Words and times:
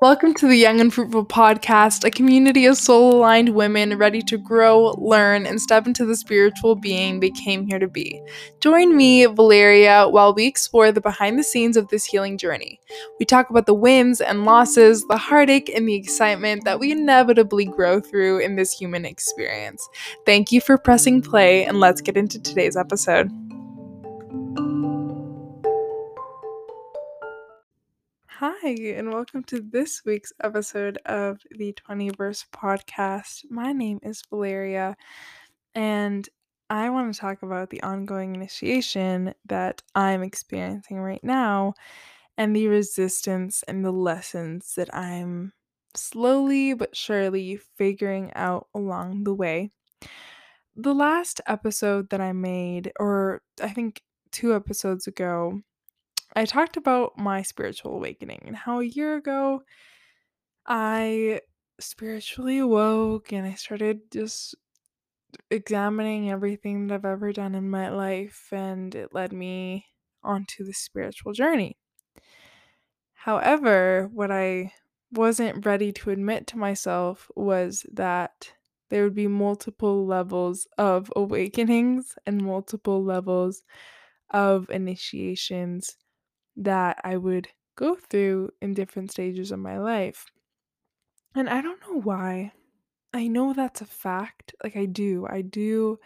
Welcome 0.00 0.32
to 0.36 0.48
the 0.48 0.56
Young 0.56 0.80
and 0.80 0.94
Fruitful 0.94 1.26
podcast, 1.26 2.06
a 2.06 2.10
community 2.10 2.64
of 2.64 2.78
soul 2.78 3.16
aligned 3.16 3.50
women 3.50 3.98
ready 3.98 4.22
to 4.22 4.38
grow, 4.38 4.94
learn, 4.96 5.44
and 5.44 5.60
step 5.60 5.86
into 5.86 6.06
the 6.06 6.16
spiritual 6.16 6.74
being 6.74 7.20
they 7.20 7.28
came 7.28 7.66
here 7.66 7.78
to 7.78 7.86
be. 7.86 8.18
Join 8.60 8.96
me, 8.96 9.26
Valeria, 9.26 10.08
while 10.08 10.32
we 10.32 10.46
explore 10.46 10.90
the 10.90 11.02
behind 11.02 11.38
the 11.38 11.44
scenes 11.44 11.76
of 11.76 11.88
this 11.88 12.06
healing 12.06 12.38
journey. 12.38 12.80
We 13.18 13.26
talk 13.26 13.50
about 13.50 13.66
the 13.66 13.74
wins 13.74 14.22
and 14.22 14.46
losses, 14.46 15.04
the 15.08 15.18
heartache, 15.18 15.68
and 15.68 15.86
the 15.86 15.96
excitement 15.96 16.64
that 16.64 16.80
we 16.80 16.92
inevitably 16.92 17.66
grow 17.66 18.00
through 18.00 18.38
in 18.38 18.56
this 18.56 18.72
human 18.72 19.04
experience. 19.04 19.86
Thank 20.24 20.50
you 20.50 20.62
for 20.62 20.78
pressing 20.78 21.20
play, 21.20 21.66
and 21.66 21.78
let's 21.78 22.00
get 22.00 22.16
into 22.16 22.40
today's 22.40 22.74
episode. 22.74 23.30
Hi, 28.40 28.70
and 28.96 29.12
welcome 29.12 29.44
to 29.48 29.60
this 29.60 30.00
week's 30.06 30.32
episode 30.42 30.96
of 31.04 31.42
the 31.50 31.74
20 31.74 32.08
Verse 32.16 32.46
podcast. 32.50 33.44
My 33.50 33.74
name 33.74 34.00
is 34.02 34.22
Valeria, 34.30 34.96
and 35.74 36.26
I 36.70 36.88
want 36.88 37.12
to 37.12 37.20
talk 37.20 37.42
about 37.42 37.68
the 37.68 37.82
ongoing 37.82 38.34
initiation 38.34 39.34
that 39.44 39.82
I'm 39.94 40.22
experiencing 40.22 41.00
right 41.00 41.22
now 41.22 41.74
and 42.38 42.56
the 42.56 42.68
resistance 42.68 43.62
and 43.68 43.84
the 43.84 43.92
lessons 43.92 44.72
that 44.76 44.88
I'm 44.96 45.52
slowly 45.94 46.72
but 46.72 46.96
surely 46.96 47.58
figuring 47.76 48.32
out 48.34 48.68
along 48.74 49.24
the 49.24 49.34
way. 49.34 49.70
The 50.74 50.94
last 50.94 51.42
episode 51.46 52.08
that 52.08 52.22
I 52.22 52.32
made, 52.32 52.90
or 52.98 53.42
I 53.62 53.68
think 53.68 54.00
two 54.32 54.54
episodes 54.54 55.06
ago, 55.06 55.60
I 56.34 56.44
talked 56.44 56.76
about 56.76 57.18
my 57.18 57.42
spiritual 57.42 57.94
awakening 57.94 58.42
and 58.46 58.56
how 58.56 58.80
a 58.80 58.84
year 58.84 59.16
ago 59.16 59.62
I 60.66 61.40
spiritually 61.80 62.58
awoke 62.58 63.32
and 63.32 63.46
I 63.46 63.54
started 63.54 64.10
just 64.12 64.54
examining 65.50 66.30
everything 66.30 66.86
that 66.86 66.94
I've 66.94 67.04
ever 67.04 67.32
done 67.32 67.54
in 67.54 67.70
my 67.70 67.88
life, 67.88 68.48
and 68.52 68.94
it 68.94 69.14
led 69.14 69.32
me 69.32 69.86
onto 70.22 70.64
the 70.64 70.72
spiritual 70.72 71.32
journey. 71.32 71.78
However, 73.14 74.08
what 74.12 74.30
I 74.30 74.72
wasn't 75.12 75.66
ready 75.66 75.92
to 75.92 76.10
admit 76.10 76.46
to 76.48 76.58
myself 76.58 77.30
was 77.36 77.84
that 77.92 78.52
there 78.88 79.04
would 79.04 79.14
be 79.14 79.28
multiple 79.28 80.06
levels 80.06 80.66
of 80.78 81.12
awakenings 81.16 82.16
and 82.26 82.42
multiple 82.42 83.04
levels 83.04 83.62
of 84.30 84.70
initiations 84.70 85.96
that 86.60 87.00
I 87.04 87.16
would 87.16 87.48
go 87.76 87.96
through 87.96 88.50
in 88.60 88.74
different 88.74 89.10
stages 89.10 89.50
of 89.50 89.58
my 89.58 89.78
life. 89.78 90.26
And 91.34 91.48
I 91.48 91.60
don't 91.60 91.80
know 91.82 92.00
why. 92.00 92.52
I 93.12 93.26
know 93.26 93.52
that's 93.52 93.80
a 93.80 93.86
fact. 93.86 94.54
Like, 94.62 94.76
I 94.76 94.86
do. 94.86 95.26
I 95.28 95.42
do. 95.42 95.98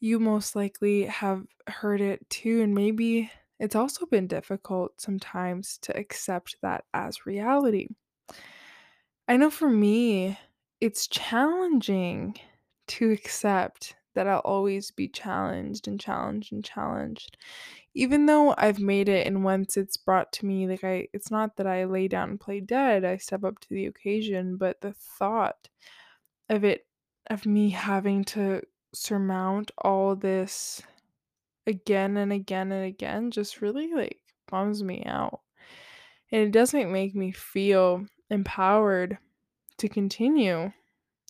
You 0.00 0.18
most 0.18 0.56
likely 0.56 1.04
have 1.04 1.46
heard 1.68 2.00
it 2.00 2.28
too. 2.28 2.62
And 2.62 2.74
maybe 2.74 3.30
it's 3.58 3.76
also 3.76 4.06
been 4.06 4.26
difficult 4.26 5.00
sometimes 5.00 5.78
to 5.82 5.96
accept 5.96 6.56
that 6.62 6.84
as 6.92 7.24
reality. 7.26 7.88
I 9.28 9.36
know 9.36 9.50
for 9.50 9.70
me, 9.70 10.38
it's 10.80 11.08
challenging 11.08 12.36
to 12.88 13.10
accept 13.10 13.96
that 14.16 14.26
I'll 14.26 14.40
always 14.40 14.90
be 14.90 15.08
challenged 15.08 15.86
and 15.86 16.00
challenged 16.00 16.52
and 16.52 16.64
challenged 16.64 17.36
even 17.96 18.26
though 18.26 18.54
I've 18.58 18.78
made 18.78 19.08
it 19.08 19.26
and 19.26 19.42
once 19.42 19.78
it's 19.78 19.96
brought 19.96 20.30
to 20.34 20.46
me, 20.46 20.68
like 20.68 20.84
I 20.84 21.08
it's 21.14 21.30
not 21.30 21.56
that 21.56 21.66
I 21.66 21.86
lay 21.86 22.08
down 22.08 22.30
and 22.30 22.40
play 22.40 22.60
dead, 22.60 23.06
I 23.06 23.16
step 23.16 23.42
up 23.42 23.58
to 23.60 23.68
the 23.70 23.86
occasion, 23.86 24.58
but 24.58 24.82
the 24.82 24.92
thought 24.92 25.68
of 26.50 26.62
it 26.62 26.86
of 27.30 27.46
me 27.46 27.70
having 27.70 28.22
to 28.24 28.60
surmount 28.92 29.70
all 29.78 30.14
this 30.14 30.82
again 31.66 32.18
and 32.18 32.32
again 32.34 32.70
and 32.70 32.84
again 32.84 33.30
just 33.30 33.62
really 33.62 33.90
like 33.94 34.20
bums 34.46 34.82
me 34.82 35.02
out. 35.06 35.40
And 36.30 36.42
it 36.42 36.50
doesn't 36.50 36.92
make 36.92 37.14
me 37.14 37.32
feel 37.32 38.04
empowered 38.28 39.16
to 39.78 39.88
continue 39.88 40.70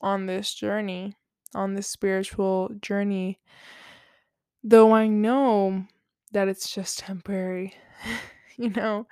on 0.02 0.26
this 0.26 0.52
journey, 0.52 1.14
on 1.56 1.75
this 1.75 1.89
spiritual 1.89 2.71
journey. 2.81 3.41
Though 4.62 4.93
I 4.93 5.06
know 5.06 5.87
that 6.33 6.49
it's 6.49 6.71
just 6.71 6.99
temporary. 7.00 7.75
you 8.56 8.71
know, 8.71 9.06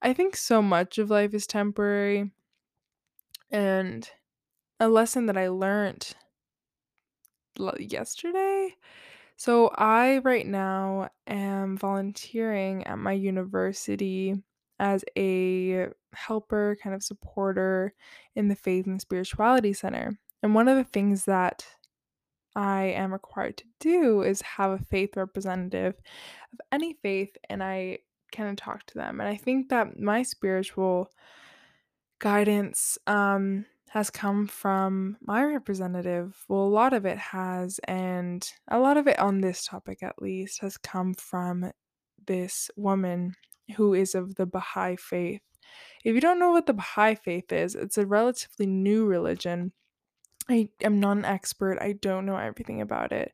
I 0.00 0.12
think 0.12 0.36
so 0.36 0.62
much 0.62 0.98
of 0.98 1.10
life 1.10 1.34
is 1.34 1.46
temporary. 1.46 2.30
And 3.50 4.08
a 4.80 4.88
lesson 4.88 5.26
that 5.26 5.36
I 5.36 5.48
learned 5.48 6.14
yesterday. 7.78 8.74
So, 9.36 9.68
I 9.68 10.18
right 10.18 10.46
now 10.46 11.10
am 11.26 11.76
volunteering 11.76 12.86
at 12.86 12.98
my 12.98 13.12
university 13.12 14.34
as 14.78 15.04
a 15.16 15.88
helper, 16.12 16.76
kind 16.82 16.94
of 16.94 17.02
supporter 17.02 17.94
in 18.34 18.48
the 18.48 18.54
Faith 18.54 18.86
and 18.86 19.00
Spirituality 19.00 19.72
Center. 19.72 20.18
And 20.44 20.54
one 20.54 20.68
of 20.68 20.76
the 20.76 20.84
things 20.84 21.24
that 21.24 21.64
I 22.54 22.82
am 22.82 23.14
required 23.14 23.56
to 23.56 23.64
do 23.80 24.20
is 24.20 24.42
have 24.42 24.72
a 24.72 24.84
faith 24.90 25.16
representative 25.16 25.94
of 26.52 26.60
any 26.70 26.98
faith 27.02 27.34
and 27.48 27.62
I 27.62 28.00
kind 28.30 28.50
of 28.50 28.56
talk 28.56 28.84
to 28.88 28.94
them. 28.94 29.20
And 29.20 29.28
I 29.28 29.36
think 29.36 29.70
that 29.70 29.98
my 29.98 30.22
spiritual 30.22 31.10
guidance 32.18 32.98
um 33.06 33.64
has 33.88 34.10
come 34.10 34.46
from 34.46 35.16
my 35.22 35.42
representative. 35.42 36.44
Well, 36.46 36.64
a 36.64 36.76
lot 36.76 36.92
of 36.92 37.06
it 37.06 37.16
has 37.16 37.80
and 37.88 38.46
a 38.68 38.78
lot 38.78 38.98
of 38.98 39.06
it 39.06 39.18
on 39.18 39.40
this 39.40 39.64
topic 39.64 40.02
at 40.02 40.20
least 40.20 40.60
has 40.60 40.76
come 40.76 41.14
from 41.14 41.72
this 42.26 42.70
woman 42.76 43.34
who 43.76 43.94
is 43.94 44.14
of 44.14 44.34
the 44.34 44.44
Baha'i 44.44 44.96
faith. 44.96 45.40
If 46.04 46.14
you 46.14 46.20
don't 46.20 46.38
know 46.38 46.50
what 46.50 46.66
the 46.66 46.74
Baha'i 46.74 47.14
faith 47.14 47.50
is, 47.50 47.74
it's 47.74 47.96
a 47.96 48.04
relatively 48.04 48.66
new 48.66 49.06
religion 49.06 49.72
I 50.48 50.68
am 50.82 51.00
not 51.00 51.16
an 51.16 51.24
expert. 51.24 51.78
I 51.80 51.92
don't 51.92 52.26
know 52.26 52.36
everything 52.36 52.80
about 52.80 53.12
it. 53.12 53.32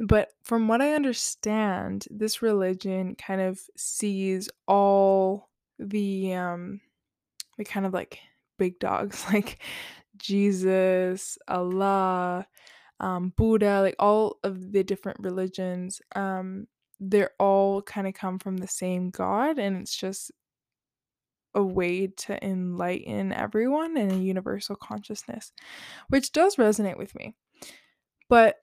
But 0.00 0.30
from 0.44 0.68
what 0.68 0.80
I 0.80 0.94
understand, 0.94 2.06
this 2.10 2.40
religion 2.40 3.16
kind 3.16 3.40
of 3.40 3.60
sees 3.76 4.48
all 4.66 5.48
the 5.78 6.34
um 6.34 6.80
the 7.56 7.64
kind 7.64 7.86
of 7.86 7.92
like 7.92 8.20
big 8.58 8.78
dogs 8.78 9.24
like 9.32 9.58
Jesus, 10.16 11.38
Allah, 11.48 12.46
um, 13.00 13.32
Buddha, 13.36 13.80
like 13.82 13.96
all 13.98 14.38
of 14.42 14.72
the 14.72 14.82
different 14.82 15.18
religions, 15.20 16.00
um, 16.16 16.66
they're 17.00 17.30
all 17.38 17.82
kind 17.82 18.08
of 18.08 18.14
come 18.14 18.38
from 18.38 18.56
the 18.56 18.66
same 18.66 19.10
God, 19.10 19.58
and 19.58 19.76
it's 19.82 19.96
just 19.96 20.32
a 21.54 21.62
way 21.62 22.06
to 22.06 22.44
enlighten 22.44 23.32
everyone 23.32 23.96
in 23.96 24.10
a 24.10 24.16
universal 24.16 24.76
consciousness, 24.76 25.52
which 26.08 26.32
does 26.32 26.56
resonate 26.56 26.98
with 26.98 27.14
me. 27.14 27.34
But 28.28 28.56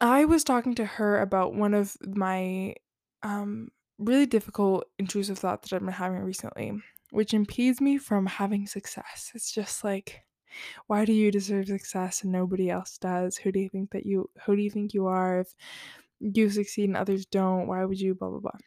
I 0.00 0.26
was 0.26 0.44
talking 0.44 0.74
to 0.76 0.84
her 0.84 1.20
about 1.20 1.54
one 1.54 1.74
of 1.74 1.96
my 2.04 2.74
um, 3.22 3.68
really 3.98 4.26
difficult 4.26 4.84
intrusive 4.98 5.38
thoughts 5.38 5.70
that 5.70 5.76
I've 5.76 5.84
been 5.84 5.92
having 5.92 6.20
recently, 6.20 6.72
which 7.10 7.34
impedes 7.34 7.80
me 7.80 7.98
from 7.98 8.26
having 8.26 8.66
success. 8.66 9.32
It's 9.34 9.52
just 9.52 9.84
like, 9.84 10.22
why 10.86 11.04
do 11.04 11.12
you 11.12 11.30
deserve 11.30 11.66
success 11.66 12.22
and 12.22 12.32
nobody 12.32 12.70
else 12.70 12.98
does? 12.98 13.36
Who 13.36 13.52
do 13.52 13.60
you 13.60 13.68
think 13.68 13.90
that 13.92 14.06
you 14.06 14.30
who 14.44 14.56
do 14.56 14.62
you 14.62 14.70
think 14.70 14.94
you 14.94 15.06
are 15.06 15.40
if 15.40 15.54
you 16.20 16.50
succeed 16.50 16.88
and 16.88 16.96
others 16.96 17.26
don't? 17.26 17.66
Why 17.66 17.84
would 17.84 18.00
you 18.00 18.14
blah 18.14 18.30
blah 18.30 18.40
blah? 18.40 18.58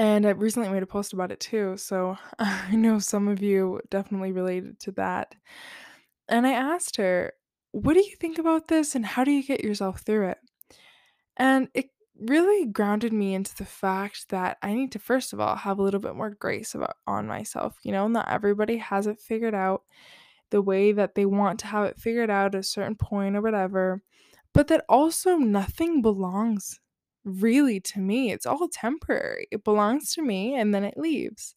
And 0.00 0.24
I 0.24 0.30
recently 0.30 0.70
made 0.70 0.82
a 0.82 0.86
post 0.86 1.12
about 1.12 1.30
it 1.30 1.40
too, 1.40 1.76
so 1.76 2.16
I 2.38 2.74
know 2.74 2.98
some 3.00 3.28
of 3.28 3.42
you 3.42 3.82
definitely 3.90 4.32
related 4.32 4.80
to 4.80 4.92
that. 4.92 5.34
And 6.26 6.46
I 6.46 6.52
asked 6.52 6.96
her, 6.96 7.34
What 7.72 7.92
do 7.92 8.00
you 8.00 8.16
think 8.16 8.38
about 8.38 8.68
this 8.68 8.94
and 8.94 9.04
how 9.04 9.24
do 9.24 9.30
you 9.30 9.42
get 9.42 9.62
yourself 9.62 10.00
through 10.00 10.28
it? 10.28 10.38
And 11.36 11.68
it 11.74 11.90
really 12.18 12.64
grounded 12.64 13.12
me 13.12 13.34
into 13.34 13.54
the 13.54 13.66
fact 13.66 14.30
that 14.30 14.56
I 14.62 14.72
need 14.72 14.90
to, 14.92 14.98
first 14.98 15.34
of 15.34 15.40
all, 15.40 15.54
have 15.54 15.78
a 15.78 15.82
little 15.82 16.00
bit 16.00 16.16
more 16.16 16.30
grace 16.30 16.74
about 16.74 16.96
on 17.06 17.26
myself. 17.26 17.76
You 17.82 17.92
know, 17.92 18.08
not 18.08 18.30
everybody 18.30 18.78
has 18.78 19.06
it 19.06 19.20
figured 19.20 19.54
out 19.54 19.82
the 20.48 20.62
way 20.62 20.92
that 20.92 21.14
they 21.14 21.26
want 21.26 21.60
to 21.60 21.66
have 21.66 21.84
it 21.84 21.98
figured 21.98 22.30
out 22.30 22.54
at 22.54 22.60
a 22.60 22.62
certain 22.62 22.96
point 22.96 23.36
or 23.36 23.42
whatever, 23.42 24.00
but 24.54 24.68
that 24.68 24.86
also 24.88 25.36
nothing 25.36 26.00
belongs 26.00 26.80
really 27.24 27.80
to 27.80 28.00
me. 28.00 28.32
It's 28.32 28.46
all 28.46 28.68
temporary. 28.68 29.46
It 29.50 29.64
belongs 29.64 30.14
to 30.14 30.22
me 30.22 30.54
and 30.54 30.74
then 30.74 30.84
it 30.84 30.96
leaves. 30.96 31.54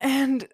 And 0.00 0.48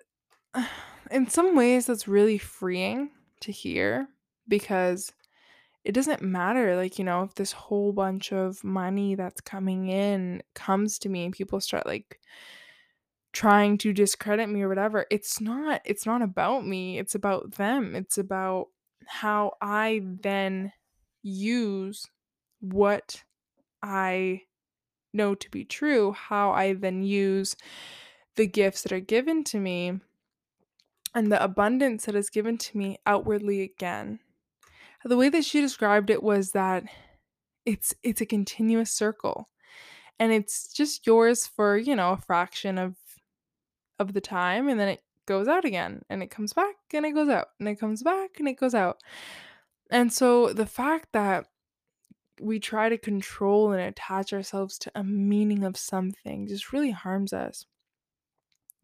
in 1.11 1.29
some 1.29 1.57
ways, 1.57 1.87
that's 1.87 2.09
really 2.09 2.39
freeing 2.39 3.11
to 3.41 3.53
hear 3.53 4.09
because 4.49 5.13
it 5.85 5.93
doesn't 5.93 6.23
matter. 6.23 6.77
Like, 6.77 6.99
you 6.99 7.05
know, 7.05 7.23
if 7.23 7.35
this 7.35 7.53
whole 7.53 7.93
bunch 7.93 8.33
of 8.33 8.63
money 8.63 9.15
that's 9.15 9.41
coming 9.41 9.89
in 9.89 10.43
comes 10.55 10.99
to 11.01 11.09
me 11.09 11.25
and 11.25 11.35
people 11.35 11.61
start 11.61 11.87
like 11.87 12.21
trying 13.33 13.79
to 13.79 13.93
discredit 13.93 14.49
me 14.49 14.63
or 14.63 14.69
whatever. 14.69 15.07
It's 15.11 15.41
not 15.41 15.81
it's 15.85 16.07
not 16.07 16.23
about 16.23 16.67
me, 16.67 16.99
it's 16.99 17.15
about 17.15 17.53
them. 17.53 17.95
It's 17.95 18.19
about 18.19 18.69
how 19.07 19.55
I 19.61 20.03
then 20.05 20.73
use 21.23 22.07
what 22.61 23.23
I 23.83 24.43
know 25.13 25.35
to 25.35 25.51
be 25.51 25.65
true, 25.65 26.13
how 26.13 26.53
I 26.53 26.75
then 26.75 27.03
use 27.03 27.57
the 28.37 28.47
gifts 28.47 28.83
that 28.83 28.93
are 28.93 29.01
given 29.01 29.45
to 29.45 29.59
me 29.59 30.01
and 31.15 31.33
the 31.33 31.43
abundance 31.43 32.07
that 32.07 32.15
is 32.15 32.31
given 32.31 32.57
to 32.59 32.79
me 32.79 32.99
outwardly 33.07 33.63
again. 33.63 34.21
The 35.05 35.17
way 35.17 35.29
that 35.31 35.45
she 35.45 35.61
described 35.61 36.11
it 36.11 36.23
was 36.23 36.53
that 36.53 36.85
it's 37.67 37.95
it's 38.03 38.21
a 38.21 38.27
continuous 38.27 38.91
circle 38.93 39.49
and 40.19 40.33
it's 40.33 40.73
just 40.73 41.07
yours 41.07 41.47
for, 41.47 41.77
you 41.77 41.97
know, 41.97 42.13
a 42.13 42.17
fraction 42.17 42.79
of 42.79 42.97
of 43.99 44.13
the 44.13 44.21
time 44.21 44.69
and 44.69 44.79
then 44.79 44.89
it 44.89 45.03
goes 45.27 45.49
out 45.49 45.65
again 45.65 46.03
and 46.09 46.23
it 46.23 46.31
comes 46.31 46.53
back 46.53 46.75
and 46.93 47.05
it 47.07 47.13
goes 47.13 47.29
out 47.29 47.49
and 47.59 47.69
it 47.69 47.77
comes 47.77 48.03
back 48.03 48.39
and 48.39 48.49
it 48.49 48.59
goes 48.59 48.75
out. 48.75 48.99
And 49.91 50.13
so 50.13 50.53
the 50.53 50.67
fact 50.67 51.09
that 51.13 51.47
we 52.41 52.61
try 52.61 52.89
to 52.89 52.99
control 52.99 53.73
and 53.73 53.81
attach 53.83 54.33
ourselves 54.33 54.79
to 54.81 54.93
a 54.95 55.05
meaning 55.05 55.65
of 55.65 55.77
something 55.77 56.47
just 56.47 56.73
really 56.73 56.91
harms 56.93 57.33
us. 57.33 57.67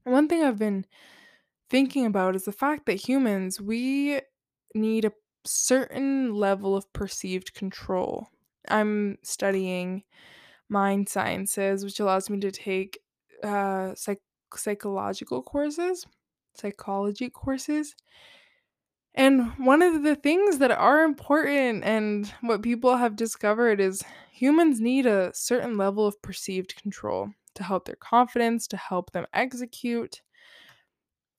One 0.05 0.29
thing 0.29 0.43
I've 0.43 0.59
been 0.59 0.87
thinking 1.71 2.07
about 2.07 2.37
is 2.37 2.45
the 2.45 2.53
fact 2.53 2.87
that 2.87 2.95
humans, 3.09 3.61
we 3.61 4.21
need 4.75 5.05
a 5.05 5.13
certain 5.47 6.35
level 6.35 6.77
of 6.77 6.93
perceived 6.93 7.55
control. 7.55 8.29
I'm 8.69 9.19
studying 9.23 10.05
mind 10.69 11.09
sciences, 11.09 11.85
which 11.85 12.01
allows 12.01 12.31
me 12.31 12.41
to 12.41 12.53
take 12.53 13.01
uh, 13.45 13.95
psych- 13.95 14.23
psychological 14.57 15.43
courses, 15.43 16.07
psychology 16.57 17.31
courses. 17.31 17.97
And 19.17 19.53
one 19.59 19.81
of 19.81 20.03
the 20.03 20.15
things 20.15 20.59
that 20.59 20.71
are 20.71 21.03
important 21.03 21.85
and 21.85 22.33
what 22.43 22.63
people 22.63 22.97
have 22.97 23.17
discovered 23.17 23.81
is 23.81 24.03
humans 24.31 24.79
need 24.81 25.07
a 25.07 25.33
certain 25.35 25.79
level 25.79 26.07
of 26.07 26.21
perceived 26.21 26.77
control 26.81 27.31
to 27.55 27.63
help 27.63 27.87
their 27.87 27.97
confidence, 27.97 28.67
to 28.69 28.77
help 28.77 29.13
them 29.13 29.27
execute, 29.33 30.21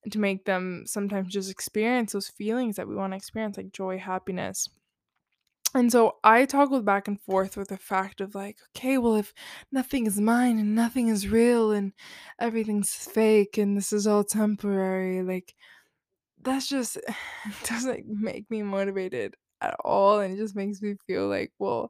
to 0.09 0.19
make 0.19 0.45
them 0.45 0.83
sometimes 0.88 1.31
just 1.31 1.51
experience 1.51 2.13
those 2.13 2.27
feelings 2.29 2.77
that 2.77 2.88
we 2.88 2.95
want 2.95 3.13
to 3.13 3.18
experience, 3.18 3.57
like 3.57 3.71
joy, 3.71 4.00
happiness. 4.00 4.68
And 5.75 5.91
so 5.91 6.15
I 6.23 6.45
toggled 6.45 6.85
back 6.85 7.07
and 7.07 7.21
forth 7.21 7.57
with 7.57 7.68
the 7.68 7.77
fact 7.77 8.21
of 8.21 8.33
like, 8.33 8.57
okay, 8.69 8.97
well, 8.97 9.15
if 9.15 9.33
nothing 9.71 10.07
is 10.07 10.19
mine 10.19 10.57
and 10.57 10.73
nothing 10.73 11.09
is 11.09 11.27
real 11.27 11.71
and 11.71 11.94
everything's 12.39 12.95
fake 12.95 13.57
and 13.59 13.77
this 13.77 13.94
is 13.94 14.07
all 14.07 14.23
temporary, 14.23 15.21
like, 15.21 15.53
that's 16.47 16.67
just 16.67 16.97
doesn't 17.63 18.07
make 18.07 18.49
me 18.49 18.63
motivated 18.63 19.35
at 19.61 19.75
all. 19.83 20.19
And 20.19 20.33
it 20.33 20.38
just 20.38 20.55
makes 20.55 20.81
me 20.81 20.95
feel 21.07 21.27
like, 21.27 21.53
well, 21.59 21.89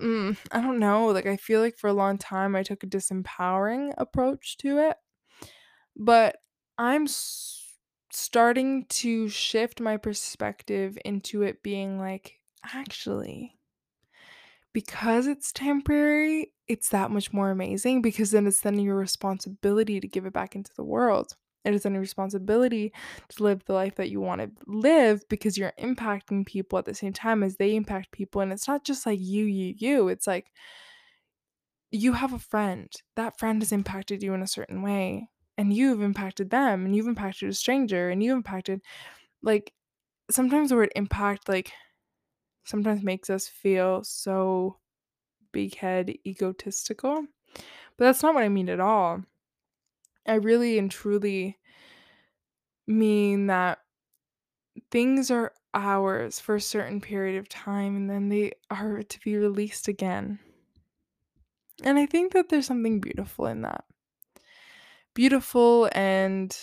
mm, 0.00 0.36
I 0.52 0.60
don't 0.60 0.78
know. 0.78 1.06
Like, 1.08 1.26
I 1.26 1.36
feel 1.36 1.60
like 1.60 1.78
for 1.78 1.88
a 1.88 1.92
long 1.92 2.18
time 2.18 2.54
I 2.56 2.62
took 2.62 2.82
a 2.82 2.86
disempowering 2.86 3.94
approach 3.96 4.56
to 4.58 4.78
it. 4.78 4.96
But 5.96 6.38
I'm 6.78 7.04
s- 7.04 7.78
starting 8.10 8.86
to 8.86 9.28
shift 9.28 9.80
my 9.80 9.96
perspective 9.96 10.98
into 11.04 11.42
it 11.42 11.62
being 11.62 11.98
like, 11.98 12.40
actually, 12.64 13.58
because 14.72 15.26
it's 15.26 15.52
temporary, 15.52 16.52
it's 16.68 16.90
that 16.90 17.10
much 17.10 17.32
more 17.32 17.50
amazing 17.50 18.02
because 18.02 18.30
then 18.30 18.46
it's 18.46 18.60
then 18.60 18.78
your 18.78 18.96
responsibility 18.96 20.00
to 20.00 20.08
give 20.08 20.26
it 20.26 20.32
back 20.32 20.54
into 20.54 20.72
the 20.76 20.84
world. 20.84 21.36
It 21.66 21.74
is 21.74 21.84
your 21.84 22.00
responsibility 22.00 22.92
to 23.30 23.42
live 23.42 23.64
the 23.64 23.74
life 23.74 23.96
that 23.96 24.10
you 24.10 24.20
want 24.20 24.40
to 24.40 24.50
live 24.66 25.28
because 25.28 25.58
you're 25.58 25.72
impacting 25.80 26.46
people 26.46 26.78
at 26.78 26.84
the 26.84 26.94
same 26.94 27.12
time 27.12 27.42
as 27.42 27.56
they 27.56 27.74
impact 27.74 28.12
people. 28.12 28.40
And 28.40 28.52
it's 28.52 28.68
not 28.68 28.84
just 28.84 29.04
like 29.04 29.18
you, 29.20 29.44
you, 29.44 29.74
you. 29.76 30.08
It's 30.08 30.26
like 30.26 30.52
you 31.90 32.12
have 32.12 32.32
a 32.32 32.38
friend. 32.38 32.90
That 33.16 33.38
friend 33.38 33.60
has 33.62 33.72
impacted 33.72 34.22
you 34.22 34.32
in 34.34 34.42
a 34.42 34.46
certain 34.46 34.82
way 34.82 35.28
and 35.58 35.72
you've 35.72 36.02
impacted 36.02 36.50
them 36.50 36.84
and 36.84 36.94
you've 36.94 37.08
impacted 37.08 37.48
a 37.48 37.54
stranger 37.54 38.10
and 38.10 38.22
you've 38.22 38.36
impacted 38.36 38.80
like 39.42 39.72
sometimes 40.30 40.70
the 40.70 40.76
word 40.76 40.92
impact 40.96 41.48
like 41.48 41.72
sometimes 42.64 43.02
makes 43.02 43.30
us 43.30 43.46
feel 43.46 44.02
so 44.04 44.76
big 45.52 45.76
head 45.76 46.12
egotistical 46.26 47.24
but 47.54 48.04
that's 48.04 48.22
not 48.22 48.34
what 48.34 48.44
i 48.44 48.48
mean 48.48 48.68
at 48.68 48.80
all 48.80 49.22
i 50.26 50.34
really 50.34 50.78
and 50.78 50.90
truly 50.90 51.58
mean 52.86 53.46
that 53.46 53.78
things 54.90 55.30
are 55.30 55.52
ours 55.74 56.40
for 56.40 56.54
a 56.54 56.60
certain 56.60 57.00
period 57.00 57.38
of 57.38 57.48
time 57.48 57.96
and 57.96 58.08
then 58.08 58.28
they 58.28 58.52
are 58.70 59.02
to 59.02 59.20
be 59.20 59.36
released 59.36 59.88
again. 59.88 60.38
And 61.82 61.98
i 61.98 62.06
think 62.06 62.32
that 62.32 62.48
there's 62.48 62.66
something 62.66 63.00
beautiful 63.00 63.46
in 63.46 63.62
that. 63.62 63.84
Beautiful 65.14 65.88
and 65.92 66.56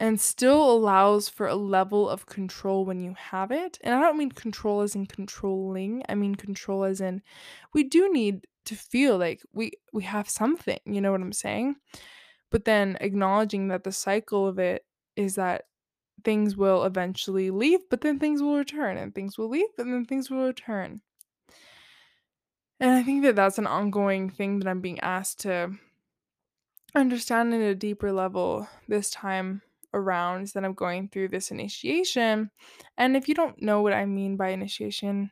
and 0.00 0.18
still 0.18 0.72
allows 0.72 1.28
for 1.28 1.46
a 1.46 1.54
level 1.54 2.08
of 2.08 2.24
control 2.24 2.86
when 2.86 3.00
you 3.00 3.14
have 3.14 3.52
it. 3.52 3.78
And 3.82 3.94
I 3.94 4.00
don't 4.00 4.16
mean 4.16 4.32
control 4.32 4.80
as 4.80 4.94
in 4.94 5.04
controlling. 5.04 6.02
I 6.08 6.14
mean 6.14 6.34
control 6.34 6.84
as 6.84 7.02
in 7.02 7.22
we 7.74 7.84
do 7.84 8.10
need 8.10 8.46
to 8.64 8.74
feel 8.74 9.18
like 9.18 9.42
we 9.52 9.72
we 9.92 10.02
have 10.04 10.28
something, 10.28 10.80
you 10.86 11.02
know 11.02 11.12
what 11.12 11.20
I'm 11.20 11.34
saying? 11.34 11.76
But 12.50 12.64
then 12.64 12.96
acknowledging 13.00 13.68
that 13.68 13.84
the 13.84 13.92
cycle 13.92 14.46
of 14.46 14.58
it 14.58 14.86
is 15.16 15.34
that 15.34 15.66
things 16.24 16.56
will 16.56 16.84
eventually 16.84 17.50
leave, 17.50 17.80
but 17.90 18.00
then 18.00 18.18
things 18.18 18.42
will 18.42 18.56
return 18.56 18.96
and 18.96 19.14
things 19.14 19.36
will 19.36 19.50
leave 19.50 19.68
and 19.76 19.92
then 19.92 20.06
things 20.06 20.30
will 20.30 20.46
return. 20.46 21.02
And 22.80 22.90
I 22.90 23.02
think 23.02 23.22
that 23.24 23.36
that's 23.36 23.58
an 23.58 23.66
ongoing 23.66 24.30
thing 24.30 24.58
that 24.58 24.68
I'm 24.68 24.80
being 24.80 25.00
asked 25.00 25.40
to 25.40 25.72
understand 26.94 27.52
at 27.52 27.60
a 27.60 27.74
deeper 27.74 28.10
level 28.10 28.66
this 28.88 29.10
time 29.10 29.60
around 29.92 30.48
that 30.48 30.64
I'm 30.64 30.74
going 30.74 31.08
through 31.08 31.28
this 31.28 31.50
initiation. 31.50 32.50
And 32.96 33.16
if 33.16 33.28
you 33.28 33.34
don't 33.34 33.60
know 33.62 33.82
what 33.82 33.92
I 33.92 34.06
mean 34.06 34.36
by 34.36 34.50
initiation, 34.50 35.30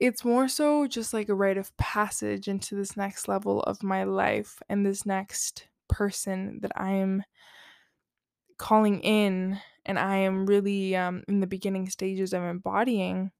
it's 0.00 0.24
more 0.24 0.48
so 0.48 0.86
just 0.86 1.12
like 1.12 1.28
a 1.28 1.34
rite 1.34 1.58
of 1.58 1.76
passage 1.76 2.48
into 2.48 2.76
this 2.76 2.96
next 2.96 3.28
level 3.28 3.62
of 3.62 3.82
my 3.82 4.04
life 4.04 4.62
and 4.68 4.86
this 4.86 5.04
next 5.04 5.66
person 5.88 6.60
that 6.62 6.72
I 6.76 6.92
am 6.92 7.24
calling 8.58 9.00
in 9.00 9.58
and 9.86 9.98
I 9.98 10.16
am 10.18 10.46
really 10.46 10.94
um, 10.94 11.24
in 11.28 11.40
the 11.40 11.46
beginning 11.46 11.88
stages 11.88 12.32
of 12.32 12.42
embodying. 12.42 13.32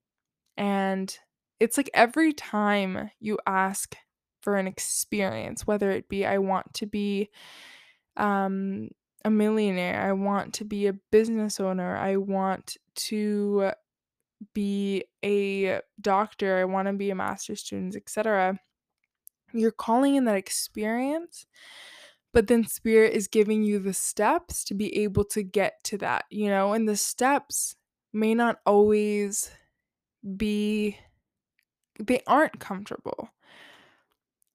And 0.57 1.17
it's 1.61 1.77
like 1.77 1.91
every 1.95 2.33
time 2.33 3.11
you 3.21 3.39
ask 3.47 3.97
for 4.41 4.57
an 4.57 4.67
experience, 4.67 5.67
whether 5.67 5.91
it 5.91 6.09
be 6.09 6.25
I 6.25 6.39
want 6.39 6.73
to 6.75 6.87
be 6.87 7.29
um, 8.17 8.89
a 9.25 9.31
millionaire, 9.31 10.01
I 10.01 10.13
want 10.13 10.55
to 10.55 10.65
be 10.65 10.87
a 10.87 10.93
business 10.93 11.61
owner, 11.61 11.97
I 11.97 12.17
want 12.17 12.77
to 12.97 13.73
be 14.55 15.05
a 15.25 15.81
doctor, 16.01 16.59
I 16.59 16.65
want 16.65 16.89
to 16.89 16.95
be 16.95 17.11
a 17.11 17.15
master's 17.15 17.61
student, 17.61 17.97
etc. 17.97 18.61
You're 19.53 19.71
calling 19.71 20.15
in 20.15 20.25
that 20.27 20.37
experience, 20.37 21.47
but 22.33 22.47
then 22.47 22.65
spirit 22.65 23.15
is 23.15 23.27
giving 23.27 23.63
you 23.63 23.79
the 23.79 23.95
steps 23.95 24.63
to 24.65 24.75
be 24.75 24.97
able 25.03 25.25
to 25.25 25.43
get 25.43 25.83
to 25.85 25.99
that, 25.99 26.25
you 26.31 26.49
know, 26.49 26.73
and 26.73 26.89
the 26.89 26.97
steps 26.97 27.75
may 28.13 28.35
not 28.35 28.61
always 28.65 29.51
be 30.37 30.99
they 31.99 32.21
aren't 32.27 32.61
comfortable. 32.61 33.31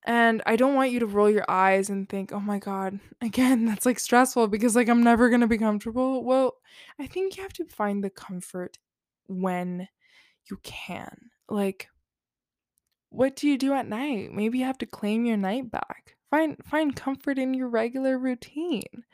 And 0.05 0.41
I 0.45 0.55
don't 0.57 0.75
want 0.75 0.91
you 0.91 1.00
to 1.00 1.05
roll 1.05 1.29
your 1.29 1.45
eyes 1.50 1.89
and 1.89 2.10
think, 2.10 2.31
"Oh 2.33 2.39
my 2.39 2.60
god, 2.60 3.00
again, 3.22 3.65
that's 3.65 3.86
like 3.86 4.00
stressful 4.00 4.48
because 4.48 4.75
like 4.75 4.89
I'm 4.89 5.03
never 5.03 5.29
going 5.29 5.41
to 5.41 5.48
be 5.48 5.57
comfortable." 5.57 6.24
Well, 6.24 6.55
I 7.00 7.07
think 7.07 7.38
you 7.38 7.43
have 7.43 7.53
to 7.53 7.65
find 7.65 8.03
the 8.03 8.10
comfort 8.10 8.79
when 9.27 9.88
you 10.50 10.57
can. 10.63 11.31
Like 11.50 11.89
what 13.13 13.36
do 13.36 13.48
you 13.48 13.57
do 13.60 13.74
at 13.74 13.88
night? 13.88 14.33
Maybe 14.33 14.57
you 14.57 14.65
have 14.65 14.79
to 14.79 14.88
claim 14.88 15.25
your 15.25 15.38
night 15.38 15.69
back. 15.69 16.15
Find 16.31 16.57
find 16.65 16.95
comfort 16.95 17.38
in 17.38 17.53
your 17.53 17.69
regular 17.69 18.17
routine. 18.17 19.05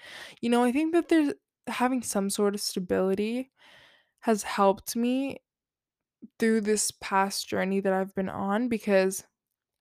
You 0.41 0.49
know, 0.49 0.63
I 0.63 0.71
think 0.71 0.93
that 0.93 1.09
there's 1.09 1.33
having 1.67 2.01
some 2.01 2.29
sort 2.29 2.55
of 2.55 2.61
stability 2.61 3.51
has 4.21 4.43
helped 4.43 4.95
me 4.95 5.39
through 6.39 6.61
this 6.61 6.91
past 7.01 7.47
journey 7.47 7.81
that 7.81 7.93
I've 7.93 8.15
been 8.15 8.29
on 8.29 8.69
because 8.69 9.25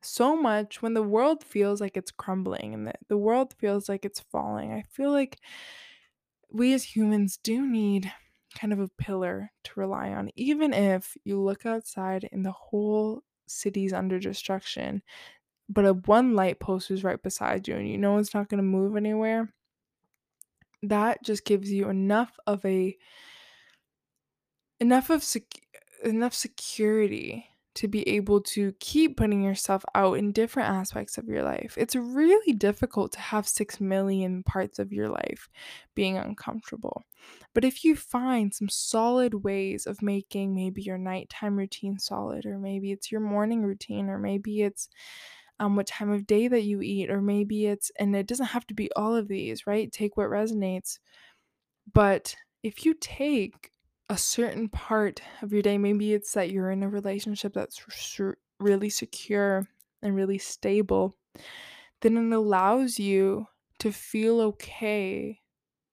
so 0.03 0.37
much 0.37 0.83
when 0.83 0.95
the 0.95 1.03
world 1.03 1.43
feels 1.45 1.81
like 1.81 1.97
it's 1.97 2.11
crumbling 2.11 2.75
and 2.75 2.87
the, 2.87 2.95
the 3.09 3.17
world 3.19 3.55
feels 3.59 3.89
like 3.89 4.05
it's 4.05 4.21
falling. 4.21 4.73
I 4.73 4.83
feel 4.83 5.13
like 5.13 5.41
we 6.51 6.73
as 6.73 6.85
humans 6.97 7.37
do 7.37 7.67
need 7.67 8.13
kind 8.59 8.73
of 8.73 8.81
a 8.81 8.89
pillar 8.89 9.53
to 9.65 9.81
rely 9.81 10.11
on. 10.11 10.31
Even 10.37 10.73
if 10.73 11.17
you 11.25 11.41
look 11.41 11.67
outside 11.67 12.29
and 12.33 12.45
the 12.45 12.53
whole 12.53 13.23
city's 13.47 13.93
under 13.93 14.19
destruction, 14.19 15.03
but 15.69 15.87
a 15.87 15.95
one 15.95 16.35
light 16.35 16.61
post 16.61 16.91
is 16.91 17.05
right 17.05 17.23
beside 17.23 17.69
you 17.69 17.77
and 17.77 17.89
you 17.89 17.99
know 17.99 18.19
it's 18.19 18.35
not 18.35 18.49
going 18.49 18.59
to 18.59 18.65
move 18.65 18.97
anywhere, 18.97 19.55
that 20.83 21.23
just 21.23 21.45
gives 21.45 21.71
you 21.71 21.89
enough 21.89 22.39
of 22.47 22.65
a 22.65 22.97
enough 24.81 25.11
of 25.11 25.23
sec- 25.23 25.67
enough 26.05 26.35
security 26.35 27.49
to 27.79 27.87
be 27.87 28.07
able 28.09 28.41
to 28.41 28.73
keep 28.81 29.17
putting 29.17 29.41
yourself 29.41 29.85
out 29.95 30.15
in 30.15 30.33
different 30.33 30.69
aspects 30.69 31.17
of 31.17 31.29
your 31.29 31.45
life. 31.45 31.75
It's 31.79 31.95
really 31.95 32.53
difficult 32.53 33.13
to 33.13 33.21
have 33.21 33.47
6 33.47 33.81
million 33.81 34.43
parts 34.43 34.81
of 34.81 34.93
your 34.93 35.09
life 35.09 35.49
being 35.95 36.19
uncomfortable. 36.19 37.05
But 37.55 37.65
if 37.65 37.85
you 37.85 37.95
find 37.95 38.53
some 38.53 38.69
solid 38.69 39.45
ways 39.45 39.87
of 39.87 40.03
making 40.03 40.57
maybe 40.57 40.83
your 40.83 40.99
nighttime 40.99 41.57
routine 41.57 42.01
solid, 42.01 42.47
or 42.47 42.59
maybe 42.59 42.91
it's 42.91 43.13
your 43.13 43.21
morning 43.21 43.63
routine, 43.63 44.09
or 44.09 44.19
maybe 44.19 44.63
it's 44.63 44.89
um, 45.61 45.77
what 45.77 45.87
time 45.87 46.11
of 46.11 46.27
day 46.27 46.49
that 46.49 46.65
you 46.65 46.83
eat, 46.83 47.11
or 47.11 47.23
maybe 47.23 47.67
it's, 47.67 47.93
and 47.97 48.17
it 48.17 48.27
doesn't 48.27 48.47
have 48.47 48.67
to 48.67 48.75
be 48.75 48.91
all 48.97 49.15
of 49.15 49.29
these, 49.29 49.69
right? 49.69 49.93
Take 49.93 50.17
what 50.17 50.31
resonates. 50.31 50.99
But 51.95 52.35
if 52.65 52.85
you 52.85 52.95
take 53.01 53.71
a 54.09 54.17
certain 54.17 54.69
part 54.69 55.21
of 55.43 55.53
your 55.53 55.63
day, 55.63 55.77
maybe 55.77 56.15
it's 56.15 56.33
that 56.33 56.51
you're 56.51 56.71
in 56.71 56.83
a 56.83 56.89
relationship 56.89 57.53
that's 57.53 57.85
really 58.59 58.91
secure 58.91 59.67
and 60.03 60.15
really 60.15 60.39
stable, 60.39 61.15
then 62.01 62.17
it 62.17 62.35
allows 62.35 62.99
you 62.99 63.47
to 63.79 63.93
feel 63.93 64.41
okay 64.41 65.41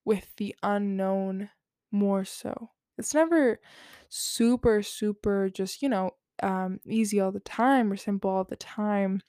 with 0.06 0.34
the 0.38 0.56
unknown 0.64 1.50
more 1.92 2.24
so. 2.24 2.70
It's 2.98 3.14
never 3.14 3.60
super, 4.08 4.82
super 4.82 5.50
just, 5.50 5.82
you 5.82 5.90
know, 5.90 6.12
um, 6.42 6.80
easy 6.86 7.20
all 7.20 7.32
the 7.32 7.40
time 7.40 7.92
or 7.92 7.98
simple 7.98 8.30
all 8.30 8.44
the 8.44 8.56
time, 8.56 9.22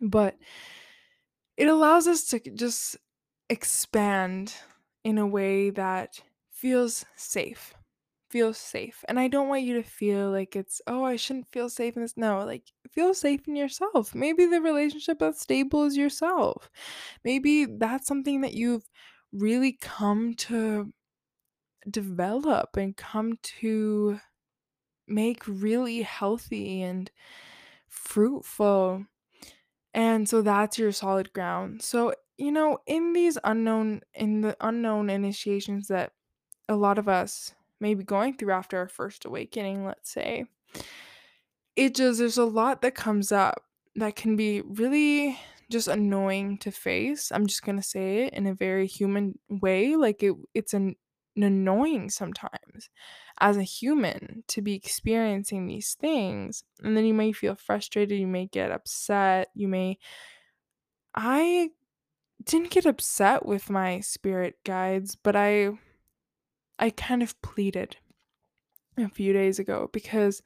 but 0.00 0.36
it 1.56 1.68
allows 1.68 2.08
us 2.08 2.24
to 2.26 2.40
just 2.40 2.96
expand 3.48 4.54
in 5.04 5.18
a 5.18 5.26
way 5.26 5.70
that 5.70 6.20
feels 6.50 7.04
safe 7.14 7.74
feels 8.34 8.58
safe. 8.58 9.04
And 9.06 9.20
I 9.20 9.28
don't 9.28 9.46
want 9.46 9.62
you 9.62 9.74
to 9.74 9.88
feel 9.88 10.28
like 10.28 10.56
it's, 10.56 10.82
oh, 10.88 11.04
I 11.04 11.14
shouldn't 11.14 11.52
feel 11.52 11.70
safe 11.70 11.94
in 11.94 12.02
this. 12.02 12.16
No, 12.16 12.44
like 12.44 12.64
feel 12.90 13.14
safe 13.14 13.46
in 13.46 13.54
yourself. 13.54 14.12
Maybe 14.12 14.44
the 14.44 14.60
relationship 14.60 15.20
that's 15.20 15.40
stable 15.40 15.84
is 15.84 15.96
yourself. 15.96 16.68
Maybe 17.22 17.64
that's 17.64 18.08
something 18.08 18.40
that 18.40 18.54
you've 18.54 18.90
really 19.32 19.78
come 19.80 20.34
to 20.34 20.92
develop 21.88 22.76
and 22.76 22.96
come 22.96 23.38
to 23.60 24.18
make 25.06 25.46
really 25.46 26.02
healthy 26.02 26.82
and 26.82 27.12
fruitful. 27.88 29.04
And 29.94 30.28
so 30.28 30.42
that's 30.42 30.76
your 30.76 30.90
solid 30.90 31.32
ground. 31.32 31.82
So, 31.82 32.14
you 32.36 32.50
know, 32.50 32.78
in 32.88 33.12
these 33.12 33.38
unknown, 33.44 34.00
in 34.12 34.40
the 34.40 34.56
unknown 34.60 35.08
initiations 35.08 35.86
that 35.86 36.10
a 36.68 36.74
lot 36.74 36.98
of 36.98 37.08
us 37.08 37.54
may 37.84 37.92
be 37.94 38.02
going 38.02 38.34
through 38.34 38.52
after 38.52 38.78
our 38.78 38.88
first 38.88 39.26
awakening, 39.26 39.84
let's 39.84 40.10
say, 40.10 40.46
it 41.76 41.94
just, 41.94 42.18
there's 42.18 42.38
a 42.38 42.44
lot 42.46 42.80
that 42.80 42.94
comes 42.94 43.30
up 43.30 43.62
that 43.96 44.16
can 44.16 44.36
be 44.36 44.62
really 44.62 45.38
just 45.70 45.88
annoying 45.88 46.56
to 46.58 46.70
face. 46.70 47.30
I'm 47.30 47.46
just 47.46 47.62
going 47.62 47.76
to 47.76 47.82
say 47.82 48.24
it 48.24 48.32
in 48.32 48.46
a 48.46 48.54
very 48.54 48.86
human 48.86 49.38
way. 49.50 49.96
Like 49.96 50.22
it, 50.22 50.34
it's 50.54 50.72
an, 50.72 50.96
an 51.36 51.42
annoying 51.42 52.08
sometimes 52.08 52.88
as 53.38 53.58
a 53.58 53.62
human 53.62 54.44
to 54.48 54.62
be 54.62 54.74
experiencing 54.74 55.66
these 55.66 55.94
things. 56.00 56.64
And 56.82 56.96
then 56.96 57.04
you 57.04 57.12
may 57.12 57.32
feel 57.32 57.54
frustrated, 57.54 58.18
you 58.18 58.26
may 58.26 58.46
get 58.46 58.70
upset, 58.70 59.48
you 59.54 59.68
may. 59.68 59.98
I 61.14 61.68
didn't 62.42 62.70
get 62.70 62.86
upset 62.86 63.44
with 63.44 63.68
my 63.68 64.00
spirit 64.00 64.56
guides, 64.64 65.16
but 65.16 65.36
I 65.36 65.72
I 66.78 66.90
kind 66.90 67.22
of 67.22 67.40
pleaded 67.42 67.96
a 68.96 69.08
few 69.08 69.32
days 69.32 69.58
ago 69.58 69.90
because 69.92 70.42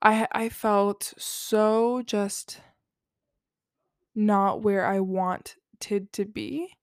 I 0.00 0.26
I 0.32 0.48
felt 0.48 1.14
so 1.16 2.02
just 2.02 2.60
not 4.14 4.62
where 4.62 4.84
I 4.86 5.00
wanted 5.00 6.12
to 6.12 6.24
be. 6.24 6.76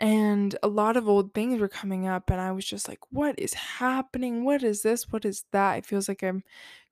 And 0.00 0.56
a 0.62 0.68
lot 0.68 0.96
of 0.96 1.08
old 1.08 1.34
things 1.34 1.60
were 1.60 1.68
coming 1.68 2.06
up 2.06 2.30
and 2.30 2.40
I 2.40 2.52
was 2.52 2.64
just 2.64 2.88
like, 2.88 3.00
what 3.10 3.38
is 3.38 3.52
happening? 3.52 4.44
What 4.44 4.62
is 4.62 4.82
this? 4.82 5.10
What 5.12 5.26
is 5.26 5.44
that? 5.52 5.78
It 5.78 5.86
feels 5.86 6.08
like 6.08 6.22
I'm 6.22 6.42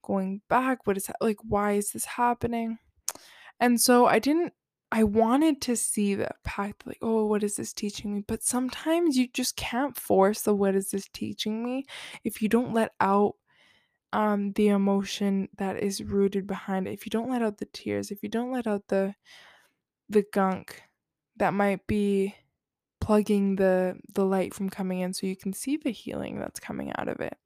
going 0.02 0.42
back. 0.48 0.86
What 0.86 0.98
is 0.98 1.06
that? 1.06 1.16
Like 1.20 1.38
why 1.42 1.72
is 1.72 1.92
this 1.92 2.04
happening? 2.04 2.78
And 3.60 3.80
so 3.80 4.06
I 4.06 4.18
didn't 4.18 4.52
I 4.90 5.04
wanted 5.04 5.60
to 5.62 5.76
see 5.76 6.14
the 6.14 6.30
path, 6.44 6.74
like, 6.86 6.98
oh, 7.02 7.26
what 7.26 7.42
is 7.42 7.56
this 7.56 7.72
teaching 7.74 8.14
me? 8.14 8.24
But 8.26 8.42
sometimes 8.42 9.16
you 9.18 9.28
just 9.28 9.56
can't 9.56 9.96
force 9.96 10.42
the 10.42 10.54
what 10.54 10.74
is 10.74 10.90
this 10.90 11.08
teaching 11.12 11.62
me 11.64 11.84
if 12.24 12.40
you 12.40 12.48
don't 12.48 12.72
let 12.72 12.92
out 13.00 13.34
um 14.14 14.52
the 14.54 14.68
emotion 14.68 15.48
that 15.58 15.82
is 15.82 16.02
rooted 16.02 16.46
behind 16.46 16.88
it. 16.88 16.92
If 16.92 17.04
you 17.06 17.10
don't 17.10 17.30
let 17.30 17.42
out 17.42 17.58
the 17.58 17.66
tears, 17.66 18.10
if 18.10 18.22
you 18.22 18.28
don't 18.30 18.52
let 18.52 18.66
out 18.66 18.88
the 18.88 19.14
the 20.08 20.24
gunk 20.32 20.82
that 21.36 21.54
might 21.54 21.86
be 21.86 22.34
plugging 23.00 23.56
the 23.56 23.98
the 24.14 24.24
light 24.24 24.54
from 24.54 24.70
coming 24.70 25.00
in 25.00 25.12
so 25.12 25.26
you 25.26 25.36
can 25.36 25.52
see 25.52 25.76
the 25.76 25.90
healing 25.90 26.38
that's 26.38 26.60
coming 26.60 26.92
out 26.96 27.08
of 27.08 27.20
it. 27.20 27.36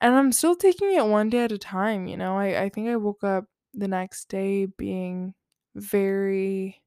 And 0.00 0.14
I'm 0.14 0.32
still 0.32 0.54
taking 0.56 0.94
it 0.94 1.06
one 1.06 1.30
day 1.30 1.44
at 1.44 1.52
a 1.52 1.58
time, 1.58 2.06
you 2.06 2.16
know. 2.16 2.36
I, 2.36 2.64
I 2.64 2.68
think 2.68 2.88
I 2.88 2.96
woke 2.96 3.24
up 3.24 3.46
the 3.72 3.88
next 3.88 4.28
day 4.28 4.66
being 4.66 5.34
very 5.74 6.82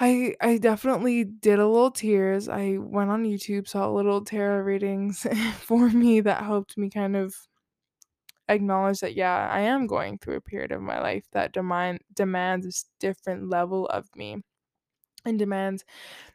I 0.00 0.34
I 0.40 0.58
definitely 0.58 1.24
did 1.24 1.58
a 1.58 1.66
little 1.66 1.90
tears. 1.90 2.48
I 2.48 2.78
went 2.78 3.10
on 3.10 3.24
YouTube, 3.24 3.68
saw 3.68 3.90
little 3.90 4.24
tarot 4.24 4.62
readings 4.62 5.26
for 5.58 5.88
me 5.90 6.20
that 6.20 6.44
helped 6.44 6.76
me 6.78 6.88
kind 6.90 7.16
of 7.16 7.34
acknowledge 8.48 9.00
that 9.00 9.14
yeah, 9.14 9.48
I 9.50 9.60
am 9.60 9.86
going 9.86 10.18
through 10.18 10.36
a 10.36 10.40
period 10.40 10.72
of 10.72 10.80
my 10.82 11.00
life 11.00 11.26
that 11.32 11.52
demand 11.52 12.00
demands 12.14 12.66
this 12.66 12.84
different 12.98 13.48
level 13.48 13.86
of 13.86 14.08
me 14.16 14.42
and 15.24 15.38
demands 15.38 15.84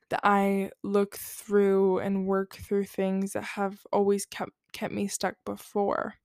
that 0.09 0.21
I 0.23 0.71
look 0.83 1.17
through 1.17 1.99
and 1.99 2.27
work 2.27 2.55
through 2.55 2.85
things 2.85 3.33
that 3.33 3.43
have 3.43 3.85
always 3.93 4.25
kept 4.25 4.53
kept 4.73 4.93
me 4.93 5.07
stuck 5.07 5.35
before. 5.45 6.15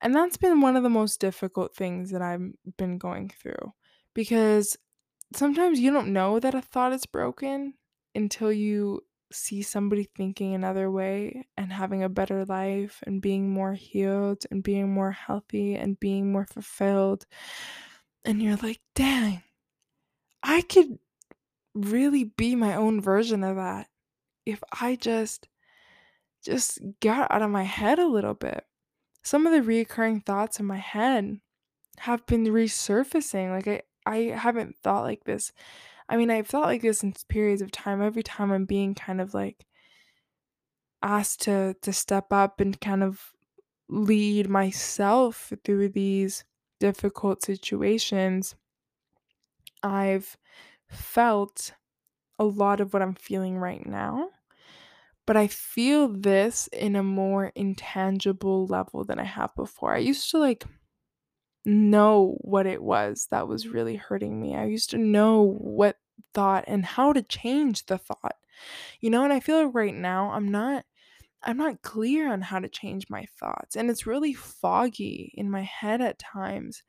And 0.00 0.14
that's 0.14 0.36
been 0.36 0.60
one 0.60 0.76
of 0.76 0.82
the 0.82 0.90
most 0.90 1.20
difficult 1.20 1.74
things 1.76 2.10
that 2.10 2.22
I've 2.22 2.52
been 2.76 2.98
going 2.98 3.30
through 3.30 3.72
because 4.14 4.76
sometimes 5.34 5.80
you 5.80 5.90
don't 5.90 6.12
know 6.12 6.38
that 6.38 6.54
a 6.54 6.62
thought 6.62 6.92
is 6.92 7.06
broken 7.06 7.74
until 8.14 8.52
you 8.52 9.02
see 9.32 9.62
somebody 9.62 10.08
thinking 10.14 10.54
another 10.54 10.90
way 10.90 11.46
and 11.56 11.72
having 11.72 12.02
a 12.02 12.08
better 12.08 12.44
life 12.44 13.02
and 13.06 13.22
being 13.22 13.50
more 13.50 13.74
healed 13.74 14.44
and 14.50 14.62
being 14.62 14.92
more 14.92 15.12
healthy 15.12 15.74
and 15.74 15.98
being 15.98 16.30
more 16.30 16.46
fulfilled. 16.46 17.26
And 18.24 18.42
you're 18.42 18.56
like, 18.56 18.80
dang, 18.94 19.42
I 20.42 20.60
could 20.62 20.98
really 21.74 22.24
be 22.24 22.54
my 22.54 22.74
own 22.74 23.00
version 23.00 23.42
of 23.42 23.56
that 23.56 23.88
if 24.44 24.62
I 24.80 24.96
just 24.96 25.48
just 26.44 26.80
got 27.00 27.30
out 27.30 27.42
of 27.42 27.50
my 27.50 27.62
head 27.62 27.98
a 27.98 28.06
little 28.06 28.34
bit. 28.34 28.64
Some 29.22 29.46
of 29.46 29.52
the 29.52 29.62
recurring 29.62 30.20
thoughts 30.20 30.58
in 30.58 30.66
my 30.66 30.78
head 30.78 31.40
have 31.98 32.26
been 32.26 32.44
resurfacing. 32.46 33.50
Like 33.50 33.68
I 33.68 33.82
I 34.06 34.16
haven't 34.36 34.76
thought 34.76 35.02
like 35.02 35.24
this. 35.24 35.52
I 36.08 36.16
mean, 36.16 36.30
I've 36.30 36.46
thought 36.48 36.66
like 36.66 36.82
this 36.82 37.02
in 37.02 37.14
periods 37.28 37.62
of 37.62 37.70
time. 37.70 38.02
Every 38.02 38.22
time 38.22 38.50
I'm 38.50 38.64
being 38.64 38.94
kind 38.94 39.20
of 39.20 39.34
like 39.34 39.66
asked 41.02 41.42
to 41.42 41.74
to 41.82 41.92
step 41.92 42.32
up 42.32 42.60
and 42.60 42.80
kind 42.80 43.02
of 43.02 43.32
lead 43.88 44.48
myself 44.48 45.52
through 45.64 45.90
these 45.90 46.44
difficult 46.80 47.42
situations, 47.42 48.54
I've 49.82 50.36
felt 50.88 51.72
a 52.38 52.44
lot 52.44 52.80
of 52.80 52.92
what 52.92 53.02
I'm 53.02 53.14
feeling 53.14 53.58
right 53.58 53.84
now. 53.86 54.30
But 55.26 55.36
I 55.36 55.46
feel 55.46 56.08
this 56.08 56.68
in 56.72 56.96
a 56.96 57.02
more 57.02 57.52
intangible 57.54 58.66
level 58.66 59.04
than 59.04 59.20
I 59.20 59.24
have 59.24 59.54
before. 59.54 59.94
I 59.94 59.98
used 59.98 60.30
to 60.32 60.38
like 60.38 60.64
know 61.64 62.36
what 62.40 62.66
it 62.66 62.82
was 62.82 63.28
that 63.30 63.48
was 63.48 63.68
really 63.68 63.96
hurting 63.96 64.40
me. 64.40 64.56
I 64.56 64.66
used 64.66 64.90
to 64.90 64.98
know 64.98 65.42
what 65.42 65.96
thought 66.34 66.64
and 66.66 66.84
how 66.84 67.12
to 67.12 67.22
change 67.22 67.86
the 67.86 67.98
thought. 67.98 68.36
You 69.00 69.10
know, 69.10 69.24
and 69.24 69.32
I 69.32 69.40
feel 69.40 69.64
like 69.64 69.74
right 69.74 69.94
now 69.94 70.30
I'm 70.30 70.48
not 70.48 70.84
I'm 71.44 71.56
not 71.56 71.82
clear 71.82 72.32
on 72.32 72.40
how 72.40 72.60
to 72.60 72.68
change 72.68 73.06
my 73.10 73.26
thoughts 73.38 73.74
and 73.74 73.90
it's 73.90 74.06
really 74.06 74.32
foggy 74.32 75.32
in 75.34 75.50
my 75.50 75.62
head 75.62 76.00
at 76.00 76.18
times. 76.18 76.82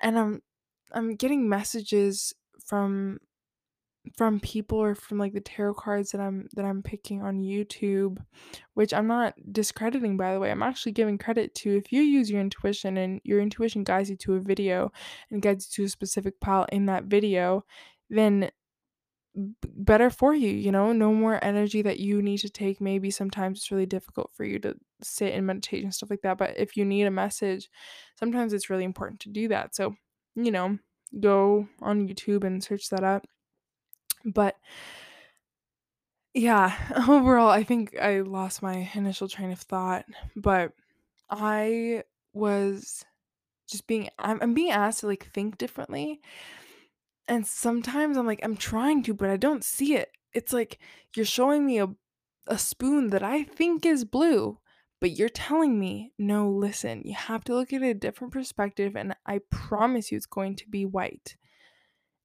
And 0.00 0.18
I'm 0.18 0.42
I'm 0.92 1.16
getting 1.16 1.48
messages 1.48 2.34
from 2.64 3.18
from 4.16 4.40
people 4.40 4.78
or 4.78 4.94
from 4.94 5.18
like 5.18 5.32
the 5.32 5.40
tarot 5.40 5.74
cards 5.74 6.10
that 6.12 6.20
I'm 6.20 6.48
that 6.54 6.64
I'm 6.64 6.82
picking 6.82 7.22
on 7.22 7.40
YouTube, 7.40 8.18
which 8.74 8.92
I'm 8.94 9.06
not 9.06 9.34
discrediting 9.52 10.16
by 10.16 10.32
the 10.32 10.40
way. 10.40 10.50
I'm 10.50 10.62
actually 10.62 10.92
giving 10.92 11.18
credit 11.18 11.54
to 11.56 11.76
if 11.76 11.92
you 11.92 12.02
use 12.02 12.30
your 12.30 12.40
intuition 12.40 12.96
and 12.96 13.20
your 13.24 13.40
intuition 13.40 13.84
guides 13.84 14.10
you 14.10 14.16
to 14.16 14.34
a 14.34 14.40
video 14.40 14.92
and 15.30 15.42
guides 15.42 15.68
you 15.70 15.82
to 15.84 15.86
a 15.86 15.90
specific 15.90 16.40
pile 16.40 16.66
in 16.70 16.86
that 16.86 17.04
video, 17.04 17.64
then 18.10 18.50
better 19.36 20.08
for 20.08 20.34
you, 20.34 20.50
you 20.50 20.72
know, 20.72 20.92
no 20.92 21.12
more 21.12 21.42
energy 21.44 21.82
that 21.82 22.00
you 22.00 22.22
need 22.22 22.38
to 22.38 22.48
take. 22.48 22.80
Maybe 22.80 23.10
sometimes 23.10 23.58
it's 23.58 23.70
really 23.70 23.86
difficult 23.86 24.30
for 24.34 24.44
you 24.44 24.58
to 24.60 24.74
sit 25.02 25.34
in 25.34 25.44
meditation, 25.44 25.92
stuff 25.92 26.10
like 26.10 26.22
that. 26.22 26.38
But 26.38 26.56
if 26.56 26.76
you 26.76 26.84
need 26.84 27.04
a 27.04 27.10
message, 27.10 27.68
sometimes 28.18 28.52
it's 28.52 28.70
really 28.70 28.84
important 28.84 29.20
to 29.20 29.28
do 29.28 29.48
that. 29.48 29.74
So, 29.74 29.94
you 30.34 30.50
know, 30.50 30.78
go 31.20 31.68
on 31.82 32.08
YouTube 32.08 32.44
and 32.44 32.64
search 32.64 32.88
that 32.88 33.04
up. 33.04 33.26
But 34.26 34.56
yeah, 36.34 36.76
overall, 37.08 37.48
I 37.48 37.62
think 37.62 37.96
I 37.98 38.20
lost 38.20 38.62
my 38.62 38.90
initial 38.94 39.28
train 39.28 39.52
of 39.52 39.60
thought, 39.60 40.04
but 40.34 40.72
I 41.30 42.02
was 42.34 43.04
just 43.68 43.86
being 43.86 44.10
I'm, 44.18 44.38
I'm 44.42 44.54
being 44.54 44.70
asked 44.70 45.00
to 45.00 45.06
like 45.06 45.30
think 45.32 45.58
differently 45.58 46.20
and 47.28 47.46
sometimes 47.46 48.16
I'm 48.16 48.26
like, 48.26 48.40
I'm 48.42 48.56
trying 48.56 49.02
to, 49.04 49.14
but 49.14 49.30
I 49.30 49.36
don't 49.36 49.64
see 49.64 49.94
it. 49.94 50.10
It's 50.32 50.52
like 50.52 50.78
you're 51.14 51.24
showing 51.24 51.66
me 51.66 51.78
a, 51.78 51.88
a 52.46 52.58
spoon 52.58 53.10
that 53.10 53.22
I 53.22 53.44
think 53.44 53.84
is 53.84 54.04
blue, 54.04 54.58
but 55.00 55.10
you're 55.10 55.28
telling 55.28 55.78
me, 55.78 56.12
no, 56.18 56.48
listen, 56.48 57.02
you 57.04 57.14
have 57.14 57.42
to 57.44 57.54
look 57.54 57.72
at 57.72 57.82
a 57.82 57.94
different 57.94 58.32
perspective, 58.32 58.96
and 58.96 59.16
I 59.26 59.40
promise 59.50 60.10
you 60.10 60.16
it's 60.16 60.26
going 60.26 60.56
to 60.56 60.68
be 60.68 60.84
white. 60.84 61.36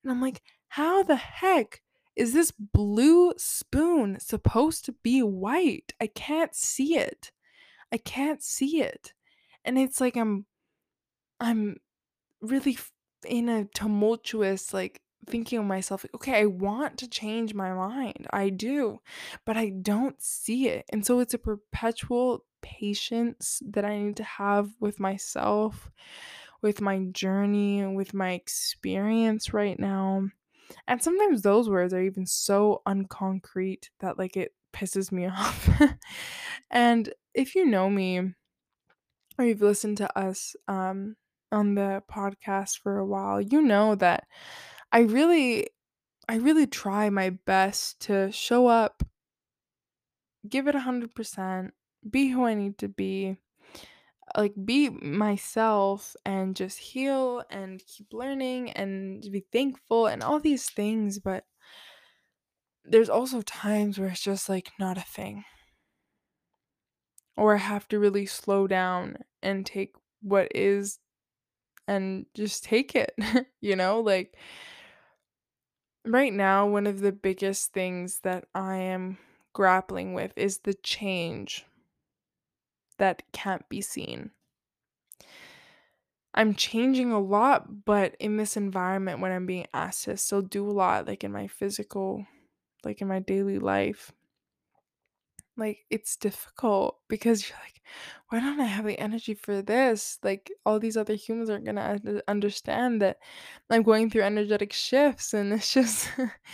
And 0.03 0.11
I'm 0.11 0.21
like, 0.21 0.41
how 0.69 1.03
the 1.03 1.15
heck 1.15 1.81
is 2.15 2.33
this 2.33 2.51
blue 2.51 3.33
spoon 3.37 4.19
supposed 4.19 4.85
to 4.85 4.91
be 5.03 5.23
white? 5.23 5.93
I 6.01 6.07
can't 6.07 6.55
see 6.55 6.97
it. 6.97 7.31
I 7.91 7.97
can't 7.97 8.43
see 8.43 8.81
it. 8.81 9.13
And 9.63 9.77
it's 9.77 10.01
like 10.01 10.17
I'm 10.17 10.45
I'm 11.39 11.77
really 12.41 12.77
in 13.25 13.49
a 13.49 13.65
tumultuous 13.65 14.73
like 14.73 15.01
thinking 15.27 15.59
of 15.59 15.65
myself 15.65 16.03
okay 16.15 16.39
i 16.39 16.45
want 16.45 16.97
to 16.97 17.07
change 17.07 17.53
my 17.53 17.71
mind 17.71 18.25
i 18.33 18.49
do 18.49 18.99
but 19.45 19.55
i 19.55 19.69
don't 19.69 20.19
see 20.19 20.67
it 20.67 20.83
and 20.91 21.05
so 21.05 21.19
it's 21.19 21.35
a 21.35 21.37
perpetual 21.37 22.43
patience 22.63 23.61
that 23.63 23.85
i 23.85 23.97
need 23.99 24.17
to 24.17 24.23
have 24.23 24.71
with 24.79 24.99
myself 24.99 25.91
with 26.63 26.81
my 26.81 26.99
journey 27.11 27.85
with 27.85 28.15
my 28.15 28.31
experience 28.31 29.53
right 29.53 29.79
now 29.79 30.27
and 30.87 31.01
sometimes 31.01 31.41
those 31.41 31.69
words 31.69 31.93
are 31.93 32.01
even 32.01 32.25
so 32.25 32.81
unconcrete 32.87 33.89
that 33.99 34.17
like 34.17 34.37
it 34.37 34.53
pisses 34.73 35.11
me 35.11 35.25
off. 35.27 35.69
And 36.69 37.13
if 37.33 37.55
you 37.55 37.65
know 37.65 37.89
me 37.89 38.33
or 39.37 39.45
you've 39.45 39.61
listened 39.61 39.97
to 39.97 40.17
us 40.17 40.55
um, 40.67 41.15
on 41.51 41.75
the 41.75 42.03
podcast 42.11 42.79
for 42.79 42.97
a 42.97 43.05
while, 43.05 43.41
you 43.41 43.61
know 43.61 43.95
that 43.95 44.25
I 44.91 44.99
really, 45.01 45.67
I 46.27 46.35
really 46.35 46.67
try 46.67 47.09
my 47.09 47.31
best 47.45 48.01
to 48.01 48.31
show 48.31 48.67
up, 48.67 49.03
give 50.47 50.67
it 50.67 50.75
a 50.75 50.79
hundred 50.79 51.13
percent, 51.13 51.73
be 52.09 52.29
who 52.29 52.45
I 52.45 52.53
need 52.53 52.77
to 52.79 52.87
be, 52.87 53.37
like 54.37 54.53
be 54.63 54.89
myself, 54.89 56.15
and 56.25 56.55
just 56.55 56.77
heal 56.79 57.43
and 57.49 57.81
keep 57.85 58.13
learning 58.13 58.71
and 58.71 59.21
be 59.31 59.45
thankful 59.51 60.07
and 60.07 60.23
all 60.23 60.39
these 60.39 60.69
things. 60.69 61.19
But 61.19 61.45
there's 62.83 63.09
also 63.09 63.41
times 63.41 63.99
where 63.99 64.09
it's 64.09 64.21
just 64.21 64.49
like 64.49 64.71
not 64.79 64.97
a 64.97 65.01
thing, 65.01 65.43
or 67.37 67.55
I 67.55 67.59
have 67.59 67.87
to 67.89 67.99
really 67.99 68.25
slow 68.25 68.67
down 68.67 69.17
and 69.41 69.65
take 69.65 69.93
what 70.21 70.47
is 70.55 70.99
and 71.87 72.25
just 72.35 72.63
take 72.63 72.95
it, 72.95 73.13
you 73.61 73.75
know? 73.75 73.99
Like 74.01 74.37
right 76.05 76.33
now, 76.33 76.67
one 76.67 76.87
of 76.87 77.01
the 77.01 77.11
biggest 77.11 77.73
things 77.73 78.19
that 78.23 78.45
I 78.55 78.77
am 78.77 79.17
grappling 79.53 80.13
with 80.13 80.33
is 80.37 80.59
the 80.59 80.73
change 80.73 81.65
that 83.01 83.23
can't 83.33 83.67
be 83.67 83.81
seen. 83.81 84.29
I'm 86.33 86.53
changing 86.53 87.11
a 87.11 87.19
lot, 87.19 87.83
but 87.83 88.15
in 88.19 88.37
this 88.37 88.55
environment, 88.55 89.19
when 89.19 89.31
I'm 89.31 89.47
being 89.47 89.67
asked 89.73 90.05
to 90.05 90.15
still 90.15 90.43
do 90.43 90.69
a 90.69 90.71
lot, 90.71 91.07
like 91.07 91.23
in 91.23 91.31
my 91.31 91.47
physical, 91.47 92.25
like 92.85 93.01
in 93.01 93.07
my 93.07 93.19
daily 93.19 93.57
life, 93.59 94.13
like 95.57 95.79
it's 95.89 96.15
difficult 96.15 96.99
because 97.09 97.49
you're 97.49 97.59
like 97.59 97.81
why 98.29 98.39
don't 98.39 98.61
i 98.61 98.65
have 98.65 98.85
the 98.85 98.97
energy 98.97 99.33
for 99.33 99.61
this 99.61 100.17
like 100.23 100.49
all 100.65 100.79
these 100.79 100.95
other 100.95 101.13
humans 101.15 101.49
aren't 101.49 101.65
gonna 101.65 101.99
understand 102.27 103.01
that 103.01 103.17
i'm 103.69 103.83
going 103.83 104.09
through 104.09 104.21
energetic 104.21 104.71
shifts 104.71 105.33
and 105.33 105.51
it's 105.51 105.73
just 105.73 106.09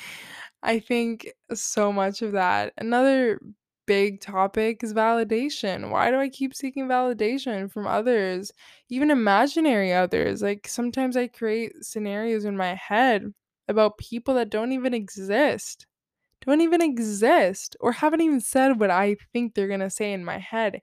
i 0.63 0.79
think 0.79 1.31
so 1.53 1.93
much 1.93 2.23
of 2.23 2.31
that 2.31 2.73
another 2.77 3.39
big 3.87 4.21
topic 4.21 4.83
is 4.83 4.93
validation 4.93 5.89
why 5.89 6.11
do 6.11 6.19
i 6.19 6.29
keep 6.29 6.53
seeking 6.53 6.87
validation 6.87 7.71
from 7.71 7.87
others 7.87 8.51
even 8.89 9.09
imaginary 9.09 9.93
others 9.93 10.41
like 10.41 10.67
sometimes 10.67 11.17
i 11.17 11.25
create 11.25 11.73
scenarios 11.81 12.45
in 12.45 12.55
my 12.55 12.75
head 12.75 13.33
about 13.67 13.97
people 13.97 14.35
that 14.35 14.49
don't 14.49 14.71
even 14.71 14.93
exist 14.93 15.87
don't 16.45 16.61
even 16.61 16.81
exist 16.81 17.75
or 17.79 17.91
haven't 17.91 18.21
even 18.21 18.39
said 18.39 18.79
what 18.79 18.91
I 18.91 19.17
think 19.33 19.53
they're 19.53 19.67
going 19.67 19.79
to 19.79 19.89
say 19.89 20.13
in 20.13 20.23
my 20.23 20.37
head. 20.37 20.81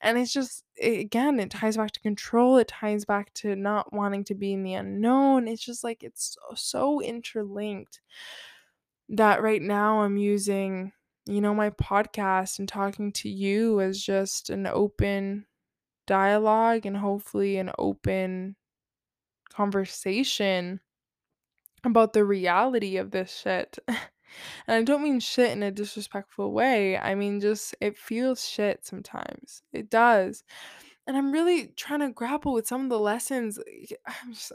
And 0.00 0.16
it's 0.16 0.32
just, 0.32 0.64
it, 0.76 1.00
again, 1.00 1.40
it 1.40 1.50
ties 1.50 1.76
back 1.76 1.90
to 1.92 2.00
control. 2.00 2.56
It 2.56 2.68
ties 2.68 3.04
back 3.04 3.32
to 3.34 3.54
not 3.56 3.92
wanting 3.92 4.24
to 4.24 4.34
be 4.34 4.52
in 4.52 4.62
the 4.62 4.74
unknown. 4.74 5.48
It's 5.48 5.64
just 5.64 5.84
like, 5.84 6.02
it's 6.02 6.36
so, 6.48 6.54
so 6.54 7.02
interlinked 7.02 8.00
that 9.10 9.42
right 9.42 9.60
now 9.60 10.02
I'm 10.02 10.16
using, 10.16 10.92
you 11.30 11.40
know, 11.40 11.54
my 11.54 11.70
podcast 11.70 12.58
and 12.58 12.68
talking 12.68 13.12
to 13.12 13.28
you 13.28 13.80
as 13.80 14.02
just 14.02 14.50
an 14.50 14.66
open 14.66 15.46
dialogue 16.06 16.86
and 16.86 16.96
hopefully 16.96 17.56
an 17.56 17.70
open 17.78 18.56
conversation 19.48 20.80
about 21.84 22.12
the 22.12 22.24
reality 22.24 22.96
of 22.96 23.10
this 23.10 23.34
shit. 23.42 23.78
And 24.68 24.76
I 24.76 24.82
don't 24.82 25.02
mean 25.02 25.18
shit 25.18 25.50
in 25.50 25.64
a 25.64 25.72
disrespectful 25.72 26.52
way. 26.52 26.96
I 26.96 27.16
mean 27.16 27.40
just 27.40 27.74
it 27.80 27.98
feels 27.98 28.48
shit 28.48 28.86
sometimes. 28.86 29.62
It 29.72 29.90
does. 29.90 30.44
And 31.06 31.16
I'm 31.16 31.32
really 31.32 31.72
trying 31.76 32.00
to 32.00 32.10
grapple 32.10 32.52
with 32.52 32.68
some 32.68 32.84
of 32.84 32.90
the 32.90 32.98
lessons. 32.98 33.58
I'm 34.06 34.32
just, 34.32 34.52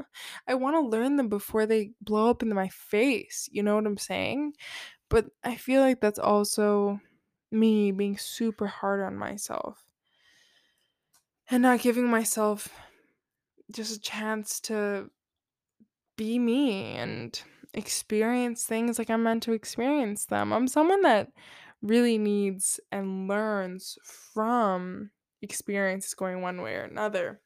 I 0.48 0.54
want 0.54 0.76
to 0.76 0.80
learn 0.80 1.16
them 1.16 1.28
before 1.28 1.66
they 1.66 1.90
blow 2.00 2.30
up 2.30 2.42
into 2.42 2.54
my 2.54 2.68
face. 2.68 3.48
You 3.52 3.62
know 3.62 3.74
what 3.74 3.86
I'm 3.86 3.98
saying? 3.98 4.54
But 5.08 5.26
I 5.42 5.56
feel 5.56 5.80
like 5.80 6.00
that's 6.00 6.18
also 6.18 7.00
me 7.50 7.92
being 7.92 8.18
super 8.18 8.66
hard 8.66 9.00
on 9.00 9.16
myself 9.16 9.84
and 11.50 11.62
not 11.62 11.80
giving 11.80 12.08
myself 12.10 12.68
just 13.72 13.96
a 13.96 14.00
chance 14.00 14.60
to 14.60 15.10
be 16.16 16.38
me 16.38 16.96
and 16.96 17.40
experience 17.74 18.64
things 18.64 18.98
like 18.98 19.08
I'm 19.08 19.22
meant 19.22 19.42
to 19.44 19.52
experience 19.52 20.26
them. 20.26 20.52
I'm 20.52 20.68
someone 20.68 21.02
that 21.02 21.28
really 21.80 22.18
needs 22.18 22.80
and 22.90 23.28
learns 23.28 23.96
from 24.04 25.10
experiences 25.40 26.14
going 26.14 26.42
one 26.42 26.60
way 26.60 26.74
or 26.74 26.82
another. 26.82 27.40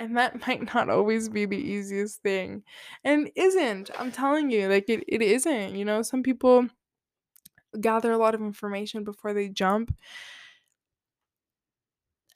And 0.00 0.16
that 0.16 0.40
might 0.48 0.74
not 0.74 0.90
always 0.90 1.28
be 1.28 1.46
the 1.46 1.56
easiest 1.56 2.22
thing. 2.22 2.64
And 3.04 3.30
isn't. 3.36 3.90
I'm 3.98 4.10
telling 4.10 4.50
you, 4.50 4.68
like 4.68 4.88
it, 4.88 5.04
it 5.06 5.22
isn't. 5.22 5.76
You 5.76 5.84
know, 5.84 6.02
some 6.02 6.24
people 6.24 6.68
gather 7.80 8.10
a 8.10 8.18
lot 8.18 8.34
of 8.34 8.40
information 8.40 9.04
before 9.04 9.32
they 9.32 9.48
jump 9.48 9.94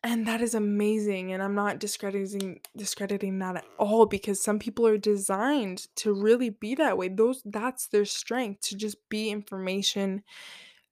and 0.05 0.27
that 0.29 0.41
is 0.41 0.55
amazing 0.55 1.33
and 1.33 1.43
i'm 1.43 1.55
not 1.57 1.81
discrediting 1.81 2.61
discrediting 2.77 3.39
that 3.41 3.57
at 3.57 3.65
all 3.79 4.07
because 4.07 4.41
some 4.41 4.61
people 4.61 4.87
are 4.87 4.99
designed 4.99 5.89
to 5.97 6.13
really 6.13 6.51
be 6.51 6.77
that 6.77 6.97
way 6.97 7.09
those 7.09 7.43
that's 7.47 7.89
their 7.89 8.05
strength 8.05 8.61
to 8.61 8.77
just 8.77 8.97
be 9.09 9.31
information 9.31 10.23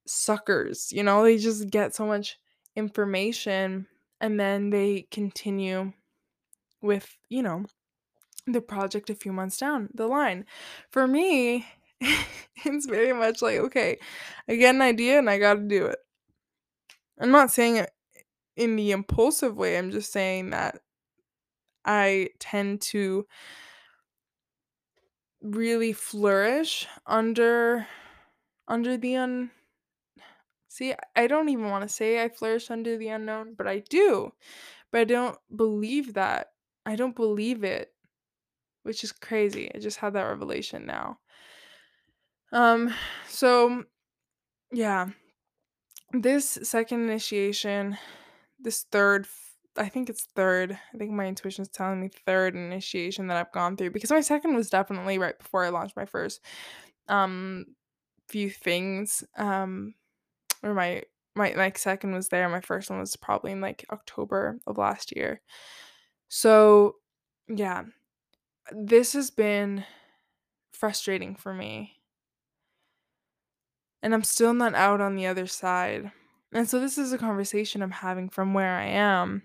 suckers 0.06 0.90
you 0.92 1.02
know 1.04 1.22
they 1.22 1.38
just 1.38 1.70
get 1.70 1.94
so 1.94 2.04
much 2.04 2.38
information 2.74 3.86
and 4.20 4.40
then 4.40 4.70
they 4.70 5.06
continue 5.12 5.92
with 6.82 7.16
you 7.28 7.42
know 7.42 7.64
the 8.46 8.60
project 8.60 9.08
a 9.08 9.14
few 9.14 9.32
months 9.32 9.56
down 9.56 9.88
the 9.94 10.06
line 10.06 10.44
for 10.90 11.06
me 11.06 11.66
it's 12.64 12.86
very 12.86 13.12
much 13.12 13.40
like 13.40 13.58
okay 13.58 13.98
i 14.48 14.56
get 14.56 14.74
an 14.74 14.82
idea 14.82 15.18
and 15.18 15.30
i 15.30 15.38
gotta 15.38 15.60
do 15.60 15.86
it 15.86 15.98
i'm 17.20 17.30
not 17.30 17.50
saying 17.50 17.76
it 17.76 17.90
in 18.56 18.76
the 18.76 18.90
impulsive 18.90 19.56
way. 19.56 19.78
I'm 19.78 19.90
just 19.90 20.12
saying 20.12 20.50
that 20.50 20.80
I 21.84 22.28
tend 22.38 22.80
to 22.82 23.26
really 25.40 25.92
flourish 25.92 26.86
under 27.06 27.86
under 28.68 28.96
the 28.96 29.16
un 29.16 29.50
See, 30.68 30.94
I 31.14 31.26
don't 31.26 31.50
even 31.50 31.68
wanna 31.68 31.88
say 31.88 32.22
I 32.22 32.28
flourish 32.30 32.70
under 32.70 32.96
the 32.96 33.08
unknown, 33.08 33.54
but 33.54 33.68
I 33.68 33.80
do. 33.80 34.32
But 34.90 35.02
I 35.02 35.04
don't 35.04 35.38
believe 35.54 36.14
that. 36.14 36.51
I 36.84 36.96
don't 36.96 37.16
believe 37.16 37.64
it, 37.64 37.92
which 38.82 39.04
is 39.04 39.12
crazy. 39.12 39.70
I 39.74 39.78
just 39.78 39.98
had 39.98 40.14
that 40.14 40.22
revelation 40.22 40.86
now. 40.86 41.18
Um, 42.52 42.94
so 43.28 43.84
yeah, 44.72 45.10
this 46.12 46.58
second 46.62 47.02
initiation, 47.02 47.96
this 48.60 48.84
third, 48.92 49.26
I 49.76 49.88
think 49.88 50.10
it's 50.10 50.26
third. 50.36 50.78
I 50.94 50.98
think 50.98 51.12
my 51.12 51.26
intuition 51.26 51.62
is 51.62 51.68
telling 51.68 52.00
me 52.00 52.10
third 52.26 52.54
initiation 52.54 53.28
that 53.28 53.36
I've 53.36 53.52
gone 53.52 53.76
through 53.76 53.90
because 53.92 54.10
my 54.10 54.20
second 54.20 54.54
was 54.54 54.70
definitely 54.70 55.18
right 55.18 55.38
before 55.38 55.64
I 55.64 55.70
launched 55.70 55.96
my 55.96 56.06
first 56.06 56.40
um 57.08 57.66
few 58.28 58.50
things. 58.50 59.24
Um 59.36 59.94
or 60.62 60.74
my 60.74 61.02
my 61.34 61.54
my 61.54 61.72
second 61.76 62.14
was 62.14 62.28
there. 62.28 62.48
My 62.48 62.60
first 62.60 62.90
one 62.90 63.00
was 63.00 63.16
probably 63.16 63.52
in 63.52 63.60
like 63.60 63.86
October 63.90 64.58
of 64.66 64.78
last 64.78 65.16
year. 65.16 65.40
So 66.34 66.96
yeah, 67.46 67.82
this 68.70 69.12
has 69.12 69.30
been 69.30 69.84
frustrating 70.72 71.36
for 71.36 71.52
me. 71.52 72.00
And 74.02 74.14
I'm 74.14 74.24
still 74.24 74.54
not 74.54 74.74
out 74.74 75.02
on 75.02 75.14
the 75.14 75.26
other 75.26 75.46
side. 75.46 76.10
And 76.50 76.66
so 76.66 76.80
this 76.80 76.96
is 76.96 77.12
a 77.12 77.18
conversation 77.18 77.82
I'm 77.82 77.90
having 77.90 78.30
from 78.30 78.54
where 78.54 78.74
I 78.74 78.86
am, 78.86 79.42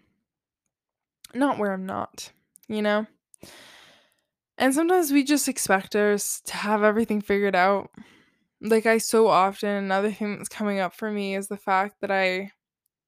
not 1.34 1.58
where 1.58 1.74
I'm 1.74 1.86
not, 1.86 2.32
you 2.70 2.82
know? 2.82 3.06
And 4.58 4.74
sometimes 4.74 5.12
we 5.12 5.26
just 5.26 5.50
expect 5.50 5.94
us 5.94 6.40
to 6.46 6.56
have 6.56 6.84
everything 6.84 7.20
figured 7.20 7.56
out. 7.56 7.92
Like 8.62 8.86
I 8.86 9.00
so 9.00 9.28
often 9.28 9.72
another 9.72 10.14
thing 10.14 10.38
that's 10.38 10.48
coming 10.48 10.80
up 10.80 10.96
for 10.96 11.12
me 11.12 11.36
is 11.36 11.50
the 11.50 11.58
fact 11.58 12.00
that 12.00 12.12
I 12.12 12.52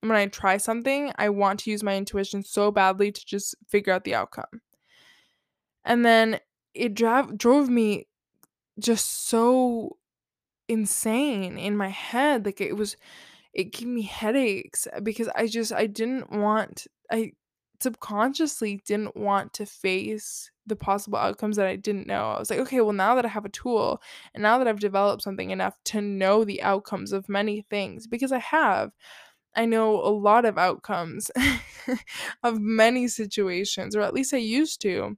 when 0.01 0.11
I 0.11 0.27
try 0.27 0.57
something, 0.57 1.11
I 1.17 1.29
want 1.29 1.59
to 1.61 1.71
use 1.71 1.83
my 1.83 1.95
intuition 1.95 2.43
so 2.43 2.71
badly 2.71 3.11
to 3.11 3.25
just 3.25 3.55
figure 3.67 3.93
out 3.93 4.03
the 4.03 4.15
outcome. 4.15 4.61
And 5.83 6.05
then 6.05 6.39
it 6.73 6.93
drove 6.93 7.37
drove 7.37 7.69
me 7.69 8.07
just 8.79 9.27
so 9.27 9.97
insane 10.67 11.57
in 11.57 11.75
my 11.75 11.89
head. 11.89 12.45
Like 12.45 12.61
it 12.61 12.77
was 12.77 12.95
it 13.53 13.73
gave 13.73 13.87
me 13.87 14.03
headaches 14.03 14.87
uh, 14.93 14.99
because 15.01 15.27
I 15.35 15.47
just 15.47 15.73
I 15.73 15.87
didn't 15.87 16.31
want 16.31 16.87
I 17.11 17.33
subconsciously 17.81 18.81
didn't 18.85 19.15
want 19.15 19.53
to 19.53 19.65
face 19.65 20.51
the 20.65 20.75
possible 20.75 21.17
outcomes 21.17 21.55
that 21.55 21.65
I 21.65 21.75
didn't 21.75 22.07
know. 22.07 22.31
I 22.31 22.39
was 22.39 22.49
like, 22.49 22.59
okay, 22.59 22.81
well 22.81 22.93
now 22.93 23.15
that 23.15 23.25
I 23.25 23.29
have 23.29 23.45
a 23.45 23.49
tool 23.49 24.01
and 24.33 24.43
now 24.43 24.57
that 24.59 24.67
I've 24.67 24.79
developed 24.79 25.23
something 25.23 25.49
enough 25.49 25.75
to 25.85 26.01
know 26.01 26.43
the 26.43 26.61
outcomes 26.61 27.11
of 27.11 27.27
many 27.27 27.65
things 27.69 28.05
because 28.05 28.31
I 28.31 28.39
have 28.39 28.91
I 29.59 29.65
know 29.65 29.95
a 29.97 30.09
lot 30.09 30.45
of 30.45 30.57
outcomes 30.57 31.31
of 32.43 32.59
many 32.59 33.07
situations, 33.07 33.95
or 33.95 34.01
at 34.01 34.13
least 34.13 34.33
I 34.33 34.37
used 34.37 34.81
to. 34.83 35.17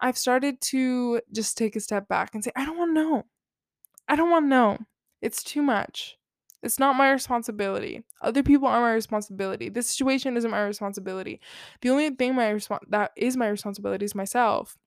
I've 0.00 0.18
started 0.18 0.60
to 0.62 1.20
just 1.32 1.58
take 1.58 1.76
a 1.76 1.80
step 1.80 2.08
back 2.08 2.34
and 2.34 2.44
say, 2.44 2.52
I 2.56 2.66
don't 2.66 2.78
want 2.78 2.90
to 2.90 3.02
know. 3.02 3.24
I 4.08 4.16
don't 4.16 4.30
want 4.30 4.44
to 4.46 4.48
know. 4.50 4.78
It's 5.22 5.42
too 5.42 5.62
much. 5.62 6.18
It's 6.62 6.78
not 6.78 6.96
my 6.96 7.10
responsibility. 7.12 8.04
Other 8.22 8.42
people 8.42 8.68
are 8.68 8.80
my 8.80 8.92
responsibility. 8.94 9.68
This 9.70 9.88
situation 9.90 10.36
isn't 10.36 10.50
my 10.50 10.62
responsibility. 10.62 11.40
The 11.82 11.90
only 11.90 12.10
thing 12.10 12.34
my 12.34 12.52
respons- 12.52 12.88
that 12.90 13.12
is 13.16 13.36
my 13.36 13.48
responsibility 13.48 14.04
is 14.04 14.14
myself. 14.16 14.78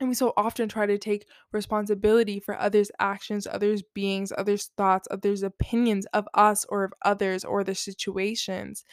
And 0.00 0.08
we 0.08 0.14
so 0.14 0.32
often 0.36 0.68
try 0.68 0.86
to 0.86 0.98
take 0.98 1.26
responsibility 1.52 2.40
for 2.40 2.58
others' 2.58 2.90
actions, 2.98 3.46
others' 3.46 3.82
beings, 3.82 4.32
others' 4.36 4.70
thoughts, 4.76 5.06
others' 5.10 5.42
opinions 5.42 6.06
of 6.06 6.28
us 6.34 6.64
or 6.66 6.84
of 6.84 6.92
others 7.02 7.44
or 7.44 7.62
their 7.64 7.74
situations. 7.76 8.84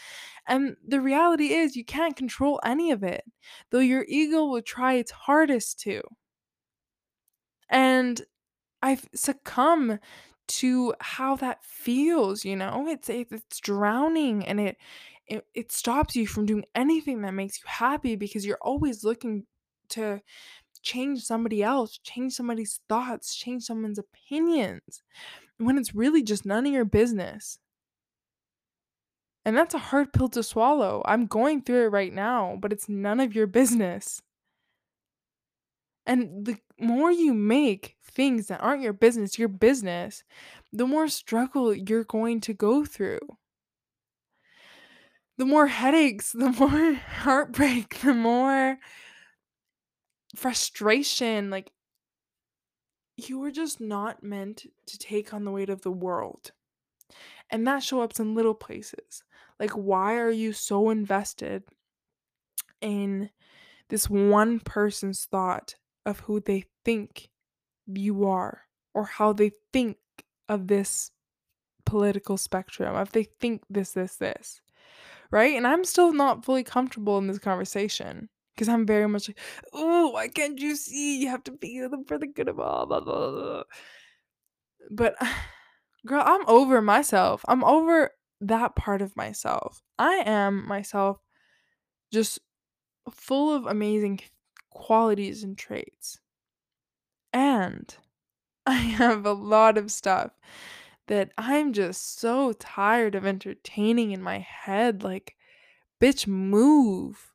And 0.47 0.77
the 0.87 1.01
reality 1.01 1.53
is, 1.53 1.75
you 1.75 1.85
can't 1.85 2.15
control 2.17 2.59
any 2.65 2.91
of 2.91 3.03
it, 3.03 3.23
though 3.71 3.79
your 3.79 4.05
ego 4.09 4.45
will 4.45 4.61
try 4.63 4.93
its 4.95 5.11
hardest 5.11 5.79
to. 5.81 6.03
And 7.69 8.21
I've 8.81 9.07
succumbed 9.15 9.99
to 10.49 10.95
how 11.01 11.35
that 11.37 11.63
feels, 11.65 12.45
you 12.45 12.55
know? 12.55 12.87
It's 12.87 13.09
it's 13.09 13.59
drowning 13.61 14.45
and 14.45 14.59
it 14.59 14.77
it, 15.27 15.45
it 15.55 15.71
stops 15.71 16.15
you 16.15 16.27
from 16.27 16.45
doing 16.47 16.65
anything 16.75 17.21
that 17.23 17.33
makes 17.33 17.59
you 17.59 17.65
happy 17.67 18.15
because 18.15 18.45
you're 18.45 18.59
always 18.61 19.03
looking 19.03 19.47
to 19.89 20.21
change 20.81 21.23
somebody 21.23 21.63
else, 21.63 21.99
change 22.03 22.33
somebody's 22.33 22.79
thoughts, 22.89 23.35
change 23.35 23.63
someone's 23.63 23.99
opinions 23.99 25.03
when 25.57 25.77
it's 25.77 25.95
really 25.95 26.23
just 26.23 26.45
none 26.45 26.65
of 26.65 26.73
your 26.73 26.85
business. 26.85 27.57
And 29.43 29.57
that's 29.57 29.73
a 29.73 29.79
hard 29.79 30.13
pill 30.13 30.29
to 30.29 30.43
swallow. 30.43 31.01
I'm 31.05 31.25
going 31.25 31.61
through 31.61 31.85
it 31.85 31.91
right 31.91 32.13
now, 32.13 32.57
but 32.59 32.71
it's 32.71 32.87
none 32.87 33.19
of 33.19 33.35
your 33.35 33.47
business. 33.47 34.21
And 36.05 36.45
the 36.45 36.57
more 36.79 37.11
you 37.11 37.33
make 37.33 37.95
things 38.03 38.47
that 38.47 38.61
aren't 38.61 38.81
your 38.81 38.93
business 38.93 39.39
your 39.39 39.47
business, 39.47 40.23
the 40.73 40.87
more 40.87 41.07
struggle 41.07 41.73
you're 41.73 42.03
going 42.03 42.41
to 42.41 42.53
go 42.53 42.85
through. 42.85 43.19
The 45.37 45.45
more 45.45 45.67
headaches, 45.67 46.31
the 46.37 46.51
more 46.51 46.93
heartbreak, 46.93 47.99
the 48.01 48.13
more 48.13 48.77
frustration. 50.35 51.49
Like, 51.49 51.71
you 53.17 53.39
were 53.39 53.51
just 53.51 53.79
not 53.79 54.23
meant 54.23 54.65
to 54.87 54.97
take 54.97 55.33
on 55.33 55.45
the 55.45 55.51
weight 55.51 55.69
of 55.69 55.81
the 55.81 55.91
world. 55.91 56.51
And 57.49 57.67
that 57.67 57.83
shows 57.83 58.03
up 58.03 58.19
in 58.19 58.35
little 58.35 58.55
places. 58.55 59.23
Like, 59.59 59.71
why 59.71 60.15
are 60.15 60.31
you 60.31 60.53
so 60.53 60.89
invested 60.89 61.63
in 62.81 63.29
this 63.89 64.09
one 64.09 64.59
person's 64.59 65.25
thought 65.25 65.75
of 66.05 66.21
who 66.21 66.39
they 66.39 66.65
think 66.83 67.29
you 67.85 68.25
are 68.25 68.61
or 68.93 69.03
how 69.03 69.33
they 69.33 69.51
think 69.73 69.97
of 70.49 70.67
this 70.67 71.11
political 71.85 72.37
spectrum, 72.37 72.95
if 72.95 73.11
they 73.11 73.23
think 73.39 73.63
this, 73.69 73.91
this, 73.91 74.15
this, 74.15 74.61
right? 75.29 75.55
And 75.55 75.67
I'm 75.67 75.83
still 75.83 76.13
not 76.13 76.45
fully 76.45 76.63
comfortable 76.63 77.17
in 77.17 77.27
this 77.27 77.39
conversation 77.39 78.29
because 78.61 78.69
I'm 78.69 78.85
very 78.85 79.07
much 79.07 79.27
like, 79.27 79.39
oh, 79.73 80.09
why 80.09 80.27
can't 80.27 80.59
you 80.59 80.75
see? 80.75 81.19
You 81.19 81.29
have 81.29 81.43
to 81.45 81.51
be 81.51 81.83
for 82.05 82.19
the 82.19 82.27
good 82.27 82.47
of 82.47 82.59
all, 82.59 82.85
blah, 82.85 82.99
blah, 82.99 83.31
blah. 83.31 83.63
But 84.91 85.15
girl, 86.05 86.21
I'm 86.23 86.47
over 86.47 86.79
myself. 86.79 87.43
I'm 87.47 87.63
over 87.63 88.11
that 88.39 88.75
part 88.75 89.01
of 89.01 89.17
myself. 89.17 89.81
I 89.97 90.21
am 90.27 90.67
myself 90.67 91.17
just 92.13 92.37
full 93.09 93.51
of 93.51 93.65
amazing 93.65 94.19
qualities 94.69 95.43
and 95.43 95.57
traits. 95.57 96.19
And 97.33 97.95
I 98.67 98.73
have 98.73 99.25
a 99.25 99.33
lot 99.33 99.75
of 99.79 99.89
stuff 99.89 100.33
that 101.07 101.31
I'm 101.35 101.73
just 101.73 102.19
so 102.19 102.53
tired 102.53 103.15
of 103.15 103.25
entertaining 103.25 104.11
in 104.11 104.21
my 104.21 104.37
head. 104.37 105.01
Like, 105.01 105.35
bitch, 105.99 106.27
move. 106.27 107.30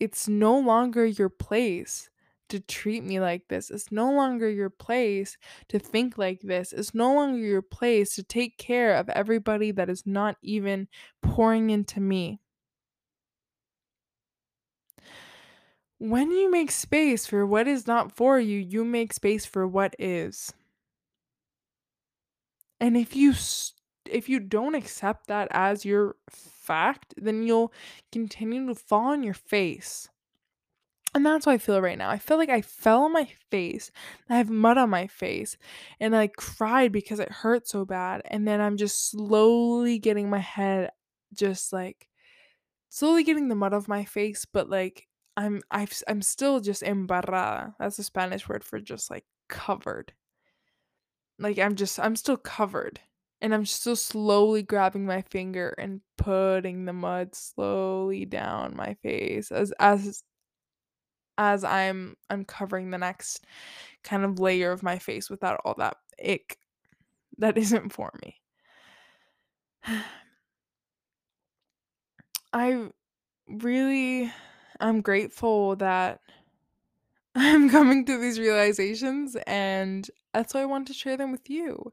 It's 0.00 0.26
no 0.26 0.58
longer 0.58 1.04
your 1.04 1.28
place 1.28 2.10
to 2.48 2.58
treat 2.58 3.04
me 3.04 3.20
like 3.20 3.48
this. 3.48 3.70
It's 3.70 3.92
no 3.92 4.10
longer 4.12 4.50
your 4.50 4.70
place 4.70 5.38
to 5.68 5.78
think 5.78 6.18
like 6.18 6.40
this. 6.40 6.72
It's 6.72 6.94
no 6.94 7.14
longer 7.14 7.38
your 7.38 7.62
place 7.62 8.14
to 8.16 8.22
take 8.22 8.58
care 8.58 8.96
of 8.96 9.08
everybody 9.10 9.70
that 9.72 9.88
is 9.88 10.06
not 10.06 10.36
even 10.42 10.88
pouring 11.22 11.70
into 11.70 12.00
me. 12.00 12.40
When 15.98 16.30
you 16.30 16.50
make 16.50 16.70
space 16.70 17.26
for 17.26 17.46
what 17.46 17.68
is 17.68 17.86
not 17.86 18.10
for 18.16 18.40
you, 18.40 18.58
you 18.58 18.84
make 18.84 19.12
space 19.12 19.44
for 19.44 19.66
what 19.68 19.94
is. 19.98 20.52
And 22.80 22.96
if 22.96 23.14
you 23.14 23.34
if 24.06 24.28
you 24.28 24.40
don't 24.40 24.74
accept 24.74 25.26
that 25.28 25.48
as 25.50 25.84
your 25.84 26.16
fact, 26.70 27.14
then 27.16 27.42
you'll 27.42 27.72
continue 28.12 28.64
to 28.68 28.74
fall 28.76 29.10
on 29.12 29.24
your 29.24 29.34
face. 29.34 30.08
And 31.12 31.26
that's 31.26 31.46
how 31.46 31.50
I 31.50 31.58
feel 31.58 31.82
right 31.82 31.98
now. 31.98 32.08
I 32.08 32.18
feel 32.18 32.36
like 32.36 32.48
I 32.48 32.62
fell 32.62 33.02
on 33.02 33.12
my 33.12 33.28
face. 33.50 33.90
I 34.28 34.36
have 34.36 34.48
mud 34.48 34.78
on 34.78 34.90
my 34.90 35.08
face. 35.08 35.56
And 35.98 36.14
I 36.14 36.28
cried 36.28 36.92
because 36.92 37.18
it 37.18 37.32
hurt 37.32 37.66
so 37.66 37.84
bad. 37.84 38.22
And 38.26 38.46
then 38.46 38.60
I'm 38.60 38.76
just 38.76 39.10
slowly 39.10 39.98
getting 39.98 40.30
my 40.30 40.38
head 40.38 40.90
just 41.34 41.72
like 41.72 42.08
slowly 42.88 43.24
getting 43.24 43.48
the 43.48 43.56
mud 43.56 43.74
off 43.74 43.88
my 43.88 44.04
face, 44.04 44.44
but 44.44 44.70
like 44.70 45.08
I'm 45.36 45.62
I've 45.70 45.92
I'm 46.06 46.22
still 46.22 46.60
just 46.60 46.82
embarrada. 46.82 47.74
That's 47.80 47.96
the 47.96 48.04
Spanish 48.04 48.48
word 48.48 48.62
for 48.62 48.78
just 48.78 49.10
like 49.10 49.24
covered. 49.48 50.12
Like 51.40 51.58
I'm 51.58 51.74
just 51.74 51.98
I'm 51.98 52.14
still 52.14 52.36
covered. 52.36 53.00
And 53.42 53.54
I'm 53.54 53.66
still 53.66 53.96
slowly 53.96 54.62
grabbing 54.62 55.06
my 55.06 55.22
finger 55.22 55.74
and 55.78 56.02
putting 56.18 56.84
the 56.84 56.92
mud 56.92 57.34
slowly 57.34 58.24
down 58.26 58.76
my 58.76 58.94
face 59.02 59.50
as 59.50 59.72
as 59.78 60.22
as 61.38 61.64
I'm 61.64 62.16
uncovering 62.28 62.90
the 62.90 62.98
next 62.98 63.44
kind 64.04 64.24
of 64.24 64.38
layer 64.40 64.72
of 64.72 64.82
my 64.82 64.98
face 64.98 65.30
without 65.30 65.60
all 65.64 65.74
that 65.78 65.96
ick 66.24 66.58
that 67.38 67.58
isn't 67.58 67.90
for 67.92 68.12
me. 68.22 68.40
I 72.52 72.88
really 73.48 74.32
I'm 74.80 75.02
grateful 75.02 75.76
that 75.76 76.20
I'm 77.34 77.70
coming 77.70 78.04
to 78.06 78.18
these 78.18 78.38
realizations, 78.38 79.36
and 79.46 80.08
that's 80.34 80.54
why 80.54 80.62
I 80.62 80.66
want 80.66 80.86
to 80.88 80.94
share 80.94 81.16
them 81.16 81.32
with 81.32 81.48
you. 81.48 81.92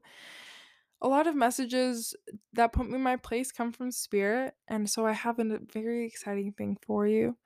A 1.00 1.08
lot 1.08 1.26
of 1.26 1.36
messages 1.36 2.14
that 2.54 2.72
put 2.72 2.88
me 2.88 2.96
in 2.96 3.02
my 3.02 3.16
place 3.16 3.52
come 3.52 3.72
from 3.72 3.92
spirit, 3.92 4.54
and 4.66 4.90
so 4.90 5.06
I 5.06 5.12
have 5.12 5.38
a 5.38 5.58
very 5.72 6.06
exciting 6.06 6.52
thing 6.52 6.76
for 6.82 7.06
you. 7.06 7.36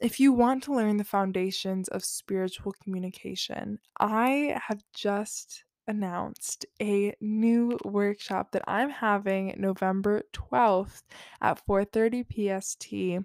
If 0.00 0.18
you 0.18 0.32
want 0.32 0.62
to 0.64 0.74
learn 0.74 0.96
the 0.96 1.04
foundations 1.04 1.88
of 1.88 2.04
spiritual 2.04 2.72
communication, 2.82 3.78
I 3.98 4.58
have 4.68 4.82
just 4.94 5.64
announced 5.86 6.66
a 6.80 7.14
new 7.20 7.78
workshop 7.84 8.52
that 8.52 8.62
I'm 8.66 8.90
having 8.90 9.54
November 9.58 10.22
12th 10.32 11.02
at 11.40 11.64
4:30 11.66 12.24
PST 12.24 13.24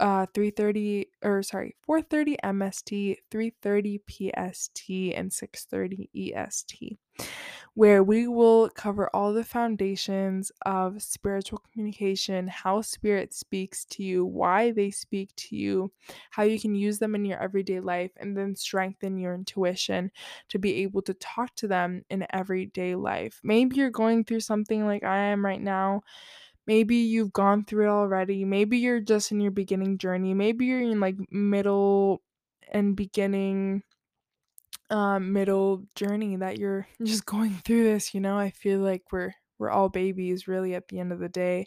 uh 0.00 0.26
3:30 0.34 1.06
or 1.22 1.42
sorry 1.42 1.76
4:30 1.82 2.36
MST 2.42 3.18
3:30 3.30 3.98
PST 4.06 5.14
and 5.14 5.32
6:30 5.32 6.08
EST 6.14 6.98
where 7.74 8.02
we 8.02 8.26
will 8.28 8.68
cover 8.70 9.08
all 9.14 9.32
the 9.32 9.44
foundations 9.44 10.52
of 10.66 11.02
spiritual 11.02 11.58
communication, 11.72 12.48
how 12.48 12.80
spirit 12.80 13.32
speaks 13.34 13.84
to 13.86 14.02
you, 14.02 14.24
why 14.24 14.70
they 14.70 14.90
speak 14.90 15.34
to 15.36 15.56
you, 15.56 15.92
how 16.30 16.42
you 16.42 16.58
can 16.60 16.74
use 16.74 16.98
them 16.98 17.14
in 17.14 17.24
your 17.24 17.38
everyday 17.42 17.80
life, 17.80 18.12
and 18.16 18.36
then 18.36 18.54
strengthen 18.54 19.18
your 19.18 19.34
intuition 19.34 20.10
to 20.48 20.58
be 20.58 20.82
able 20.82 21.02
to 21.02 21.14
talk 21.14 21.54
to 21.56 21.68
them 21.68 22.04
in 22.10 22.26
everyday 22.30 22.94
life. 22.94 23.40
Maybe 23.42 23.76
you're 23.76 23.90
going 23.90 24.24
through 24.24 24.40
something 24.40 24.86
like 24.86 25.04
I 25.04 25.18
am 25.18 25.44
right 25.44 25.60
now. 25.60 26.02
Maybe 26.66 26.96
you've 26.96 27.32
gone 27.32 27.64
through 27.64 27.86
it 27.86 27.90
already. 27.90 28.44
Maybe 28.44 28.78
you're 28.78 29.00
just 29.00 29.32
in 29.32 29.40
your 29.40 29.50
beginning 29.50 29.98
journey. 29.98 30.34
Maybe 30.34 30.66
you're 30.66 30.80
in 30.80 31.00
like 31.00 31.16
middle 31.30 32.22
and 32.72 32.96
beginning 32.96 33.82
um 34.90 35.32
middle 35.32 35.84
journey 35.94 36.36
that 36.36 36.58
you're 36.58 36.86
just 37.02 37.26
going 37.26 37.54
through 37.64 37.84
this, 37.84 38.14
you 38.14 38.20
know? 38.20 38.38
I 38.38 38.50
feel 38.50 38.80
like 38.80 39.02
we're 39.12 39.34
we're 39.58 39.70
all 39.70 39.88
babies 39.88 40.48
really 40.48 40.74
at 40.74 40.88
the 40.88 40.98
end 41.00 41.12
of 41.12 41.20
the 41.20 41.28
day 41.28 41.66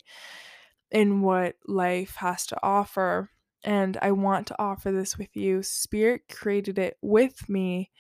in 0.92 1.22
what 1.22 1.56
life 1.68 2.16
has 2.18 2.46
to 2.48 2.58
offer. 2.64 3.32
And 3.64 3.98
I 4.02 4.12
want 4.12 4.48
to 4.48 4.62
offer 4.62 4.92
this 4.92 5.18
with 5.18 5.36
you. 5.36 5.64
Spirit 5.64 6.24
created 6.30 6.78
it 6.80 6.98
with 7.02 7.50
me. 7.50 7.92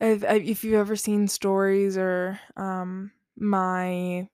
If, 0.00 0.22
if 0.24 0.62
you've 0.62 0.74
ever 0.74 0.94
seen 0.94 1.26
stories 1.26 1.96
or 1.96 2.38
um, 2.56 3.12
my 3.36 4.28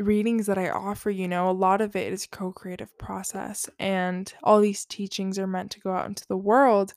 readings 0.00 0.46
that 0.46 0.58
I 0.58 0.70
offer, 0.70 1.10
you 1.10 1.28
know, 1.28 1.48
a 1.48 1.52
lot 1.52 1.80
of 1.80 1.94
it 1.94 2.12
is 2.12 2.26
co-creative 2.26 2.96
process 2.98 3.68
and 3.78 4.32
all 4.42 4.60
these 4.60 4.84
teachings 4.84 5.38
are 5.38 5.46
meant 5.46 5.70
to 5.72 5.80
go 5.80 5.92
out 5.92 6.06
into 6.06 6.26
the 6.26 6.36
world. 6.36 6.94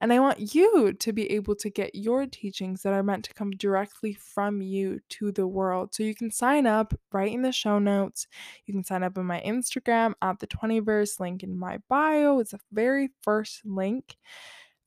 And 0.00 0.12
I 0.12 0.18
want 0.18 0.54
you 0.54 0.92
to 0.92 1.12
be 1.12 1.30
able 1.32 1.54
to 1.56 1.70
get 1.70 1.94
your 1.94 2.26
teachings 2.26 2.82
that 2.82 2.92
are 2.92 3.02
meant 3.02 3.24
to 3.26 3.34
come 3.34 3.50
directly 3.52 4.14
from 4.14 4.60
you 4.62 5.00
to 5.10 5.32
the 5.32 5.46
world. 5.46 5.94
So 5.94 6.02
you 6.02 6.14
can 6.14 6.30
sign 6.30 6.66
up 6.66 6.94
right 7.12 7.32
in 7.32 7.42
the 7.42 7.52
show 7.52 7.78
notes. 7.78 8.26
You 8.64 8.74
can 8.74 8.84
sign 8.84 9.02
up 9.02 9.16
in 9.16 9.24
my 9.24 9.40
Instagram 9.46 10.14
at 10.22 10.40
the 10.40 10.46
20verse 10.46 11.20
link 11.20 11.42
in 11.42 11.56
my 11.56 11.78
bio. 11.88 12.40
It's 12.40 12.52
the 12.52 12.60
very 12.72 13.10
first 13.22 13.62
link. 13.64 14.16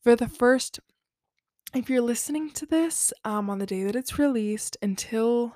For 0.03 0.15
the 0.15 0.27
first 0.29 0.79
if 1.75 1.87
you're 1.87 2.01
listening 2.01 2.49
to 2.49 2.65
this 2.65 3.13
um, 3.23 3.47
on 3.47 3.59
the 3.59 3.65
day 3.67 3.83
that 3.83 3.95
it's 3.95 4.17
released 4.17 4.75
until 4.81 5.53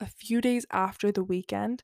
a 0.00 0.06
few 0.06 0.40
days 0.40 0.66
after 0.70 1.12
the 1.12 1.24
weekend, 1.24 1.82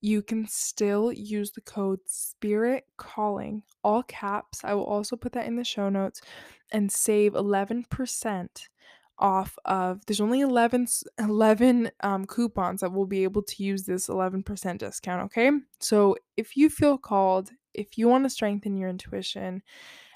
you 0.00 0.22
can 0.22 0.46
still 0.48 1.12
use 1.12 1.50
the 1.52 1.60
code 1.60 2.00
Spirit 2.06 2.84
Calling, 2.96 3.62
all 3.84 4.02
caps. 4.04 4.60
I 4.64 4.74
will 4.74 4.84
also 4.84 5.16
put 5.16 5.32
that 5.32 5.46
in 5.46 5.56
the 5.56 5.64
show 5.64 5.88
notes 5.88 6.20
and 6.72 6.90
save 6.90 7.32
11% 7.34 8.48
off 9.20 9.58
of 9.66 10.00
there's 10.06 10.20
only 10.20 10.40
11 10.40 10.86
11 11.18 11.90
um, 12.02 12.24
coupons 12.24 12.80
that 12.80 12.90
will 12.90 13.06
be 13.06 13.22
able 13.22 13.42
to 13.42 13.62
use 13.62 13.82
this 13.82 14.08
11% 14.08 14.78
discount 14.78 15.22
okay 15.22 15.50
so 15.78 16.16
if 16.38 16.56
you 16.56 16.70
feel 16.70 16.96
called 16.96 17.50
if 17.74 17.98
you 17.98 18.08
want 18.08 18.24
to 18.24 18.30
strengthen 18.30 18.78
your 18.78 18.88
intuition 18.88 19.62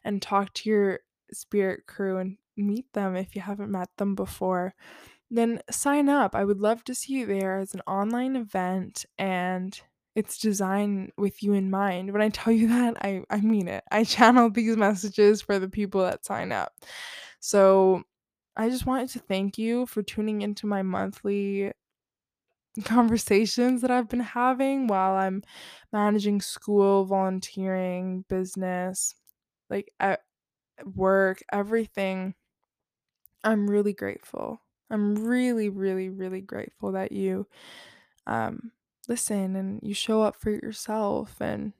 and 0.05 0.23
talk 0.23 0.53
to 0.55 0.71
your 0.71 1.01
spirit 1.33 1.87
crew 1.87 2.17
and 2.17 2.39
meet 2.57 2.91
them 2.95 3.15
if 3.15 3.35
you 3.35 3.43
haven't 3.43 3.71
met 3.71 3.91
them 3.99 4.15
before 4.15 4.75
then 5.37 5.61
sign 5.71 6.09
up. 6.09 6.35
I 6.35 6.45
would 6.45 6.61
love 6.61 6.85
to 6.85 6.95
see 6.95 7.15
you 7.15 7.27
there. 7.27 7.61
It's 7.61 7.75
an 7.75 7.83
online 7.87 8.37
event 8.37 9.05
and 9.19 9.79
it's 10.15 10.39
designed 10.39 11.13
with 11.17 11.43
you 11.43 11.53
in 11.55 11.71
mind. 11.71 12.13
When 12.13 12.23
I 12.23 12.29
tell 12.31 12.53
you 12.53 12.69
that, 12.71 12.97
I, 13.05 13.25
I 13.31 13.41
mean 13.41 13.69
it. 13.69 13.85
I 13.91 14.05
channel 14.05 14.51
these 14.51 14.77
messages 14.77 15.43
for 15.43 15.59
the 15.59 15.69
people 15.69 16.03
that 16.03 16.25
sign 16.25 16.53
up. 16.53 16.73
So 17.41 18.05
I 18.57 18.71
just 18.71 18.87
wanted 18.87 19.11
to 19.11 19.19
thank 19.21 19.59
you 19.59 19.87
for 19.87 20.03
tuning 20.03 20.43
into 20.43 20.67
my 20.67 20.83
monthly 20.83 21.73
conversations 22.85 23.83
that 23.83 23.91
I've 23.91 24.09
been 24.09 24.21
having 24.21 24.87
while 24.87 25.15
I'm 25.15 25.43
managing 25.93 26.41
school, 26.41 27.05
volunteering, 27.05 28.25
business, 28.29 29.15
like 29.71 29.93
at 30.01 30.23
work, 30.85 31.43
everything. 31.53 32.35
I'm 33.45 33.71
really 33.71 33.93
grateful. 33.93 34.61
I'm 34.95 35.17
really, 35.17 35.69
really, 35.69 36.09
really 36.09 36.41
grateful 36.41 36.93
that 36.93 37.11
you 37.13 37.47
um, 38.27 38.71
listen 39.09 39.57
and 39.57 39.81
you 39.83 39.93
show 39.93 40.23
up 40.23 40.37
for 40.37 40.51
yourself 40.51 41.41
and 41.41 41.73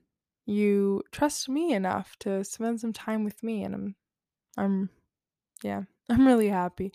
you 0.45 1.01
trust 1.11 1.47
me 1.49 1.73
enough 1.73 2.17
to 2.19 2.43
spend 2.43 2.81
some 2.81 2.93
time 2.93 3.23
with 3.23 3.41
me. 3.41 3.63
And 3.63 3.73
I'm, 3.73 3.95
I'm, 4.57 4.89
yeah, 5.63 5.83
I'm 6.09 6.27
really 6.27 6.49
happy. 6.49 6.91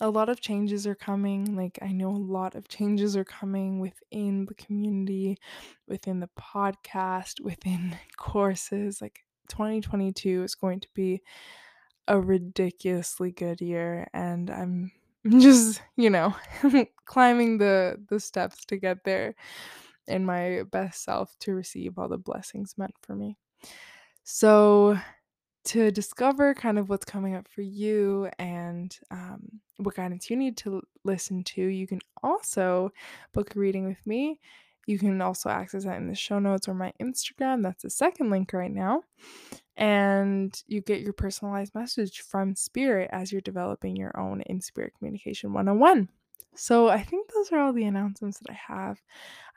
A 0.00 0.10
lot 0.10 0.30
of 0.30 0.40
changes 0.40 0.86
are 0.86 0.94
coming. 0.94 1.54
Like, 1.54 1.78
I 1.82 1.92
know 1.92 2.10
a 2.10 2.16
lot 2.16 2.54
of 2.54 2.68
changes 2.68 3.16
are 3.16 3.24
coming 3.24 3.78
within 3.78 4.46
the 4.46 4.54
community, 4.54 5.36
within 5.86 6.20
the 6.20 6.30
podcast, 6.38 7.40
within 7.40 7.96
courses. 8.16 9.00
Like, 9.02 9.20
2022 9.50 10.44
is 10.44 10.54
going 10.54 10.80
to 10.80 10.88
be 10.94 11.20
a 12.08 12.18
ridiculously 12.18 13.30
good 13.32 13.60
year. 13.60 14.08
And 14.14 14.50
I'm 14.50 14.92
just 15.40 15.82
you 15.96 16.10
know 16.10 16.34
climbing 17.04 17.58
the 17.58 18.02
the 18.08 18.20
steps 18.20 18.64
to 18.66 18.76
get 18.76 19.04
there 19.04 19.34
in 20.06 20.24
my 20.24 20.62
best 20.70 21.04
self 21.04 21.36
to 21.40 21.54
receive 21.54 21.98
all 21.98 22.08
the 22.08 22.18
blessings 22.18 22.74
meant 22.78 22.94
for 23.02 23.14
me. 23.14 23.36
So 24.24 24.98
to 25.66 25.90
discover 25.90 26.54
kind 26.54 26.78
of 26.78 26.88
what's 26.88 27.04
coming 27.04 27.34
up 27.34 27.46
for 27.48 27.62
you 27.62 28.30
and 28.38 28.96
um, 29.10 29.60
what 29.76 29.96
guidance 29.96 30.30
you 30.30 30.36
need 30.36 30.56
to 30.56 30.82
listen 31.04 31.44
to 31.44 31.62
you 31.62 31.86
can 31.86 32.00
also 32.22 32.90
book 33.34 33.54
a 33.54 33.58
reading 33.58 33.86
with 33.86 34.04
me 34.06 34.40
you 34.88 34.98
can 34.98 35.20
also 35.20 35.50
access 35.50 35.84
that 35.84 35.98
in 35.98 36.08
the 36.08 36.14
show 36.14 36.38
notes 36.38 36.66
or 36.66 36.72
my 36.72 36.94
Instagram. 36.98 37.62
That's 37.62 37.82
the 37.82 37.90
second 37.90 38.30
link 38.30 38.54
right 38.54 38.72
now. 38.72 39.02
And 39.76 40.60
you 40.66 40.80
get 40.80 41.02
your 41.02 41.12
personalized 41.12 41.74
message 41.74 42.22
from 42.22 42.56
Spirit 42.56 43.10
as 43.12 43.30
you're 43.30 43.42
developing 43.42 43.96
your 43.96 44.18
own 44.18 44.40
in 44.46 44.62
Spirit 44.62 44.94
Communication 44.96 45.52
101. 45.52 46.08
So 46.54 46.88
I 46.88 47.02
think 47.02 47.30
those 47.30 47.52
are 47.52 47.58
all 47.58 47.74
the 47.74 47.84
announcements 47.84 48.38
that 48.38 48.50
I 48.50 48.74
have. 48.74 49.02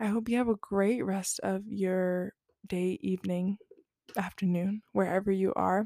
I 0.02 0.08
hope 0.08 0.28
you 0.28 0.38
have 0.38 0.50
a 0.50 0.56
great 0.56 1.06
rest 1.06 1.40
of 1.44 1.66
your 1.66 2.34
day, 2.68 3.00
evening, 3.02 3.58
afternoon, 4.18 4.82
wherever 4.92 5.32
you 5.32 5.54
are. 5.56 5.86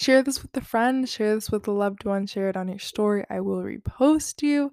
Share 0.00 0.22
this 0.22 0.40
with 0.40 0.56
a 0.56 0.62
friend, 0.62 1.06
share 1.06 1.34
this 1.34 1.50
with 1.50 1.68
a 1.68 1.70
loved 1.70 2.06
one, 2.06 2.26
share 2.26 2.48
it 2.48 2.56
on 2.56 2.68
your 2.68 2.78
story. 2.78 3.26
I 3.28 3.40
will 3.40 3.62
repost 3.62 4.40
you. 4.40 4.72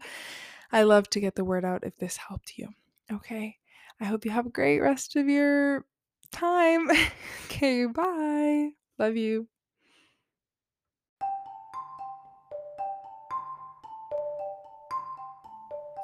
I 0.72 0.84
love 0.84 1.10
to 1.10 1.20
get 1.20 1.36
the 1.36 1.44
word 1.44 1.66
out 1.66 1.84
if 1.84 1.98
this 1.98 2.16
helped 2.16 2.58
you. 2.58 2.70
Okay. 3.12 3.58
I 4.02 4.06
hope 4.06 4.26
you 4.26 4.32
have 4.32 4.48
a 4.48 4.50
great 4.50 4.80
rest 4.80 5.16
of 5.16 5.30
your 5.30 5.86
time. 6.32 6.90
okay, 7.46 7.86
bye. 7.86 8.72
Love 8.98 9.16
you. 9.16 9.48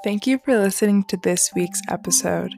Thank 0.04 0.28
you 0.28 0.40
for 0.46 0.58
listening 0.58 1.04
to 1.06 1.18
this 1.18 1.52
week's 1.56 1.82
episode. 1.90 2.54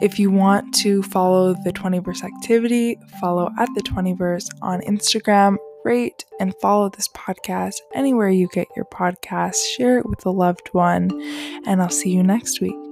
If 0.00 0.18
you 0.18 0.30
want 0.30 0.74
to 0.76 1.02
follow 1.02 1.52
the 1.62 1.72
20verse 1.72 2.24
activity, 2.24 2.96
follow 3.20 3.50
at 3.58 3.68
the 3.74 3.82
20verse 3.82 4.48
on 4.62 4.80
Instagram, 4.80 5.58
rate 5.84 6.24
and 6.40 6.54
follow 6.60 6.88
this 6.88 7.08
podcast 7.08 7.76
anywhere 7.94 8.30
you 8.30 8.48
get 8.52 8.66
your 8.74 8.86
podcast, 8.86 9.56
share 9.76 9.98
it 9.98 10.06
with 10.06 10.24
a 10.24 10.30
loved 10.30 10.68
one, 10.72 11.10
and 11.66 11.82
I'll 11.82 11.90
see 11.90 12.10
you 12.10 12.22
next 12.22 12.62
week. 12.62 12.89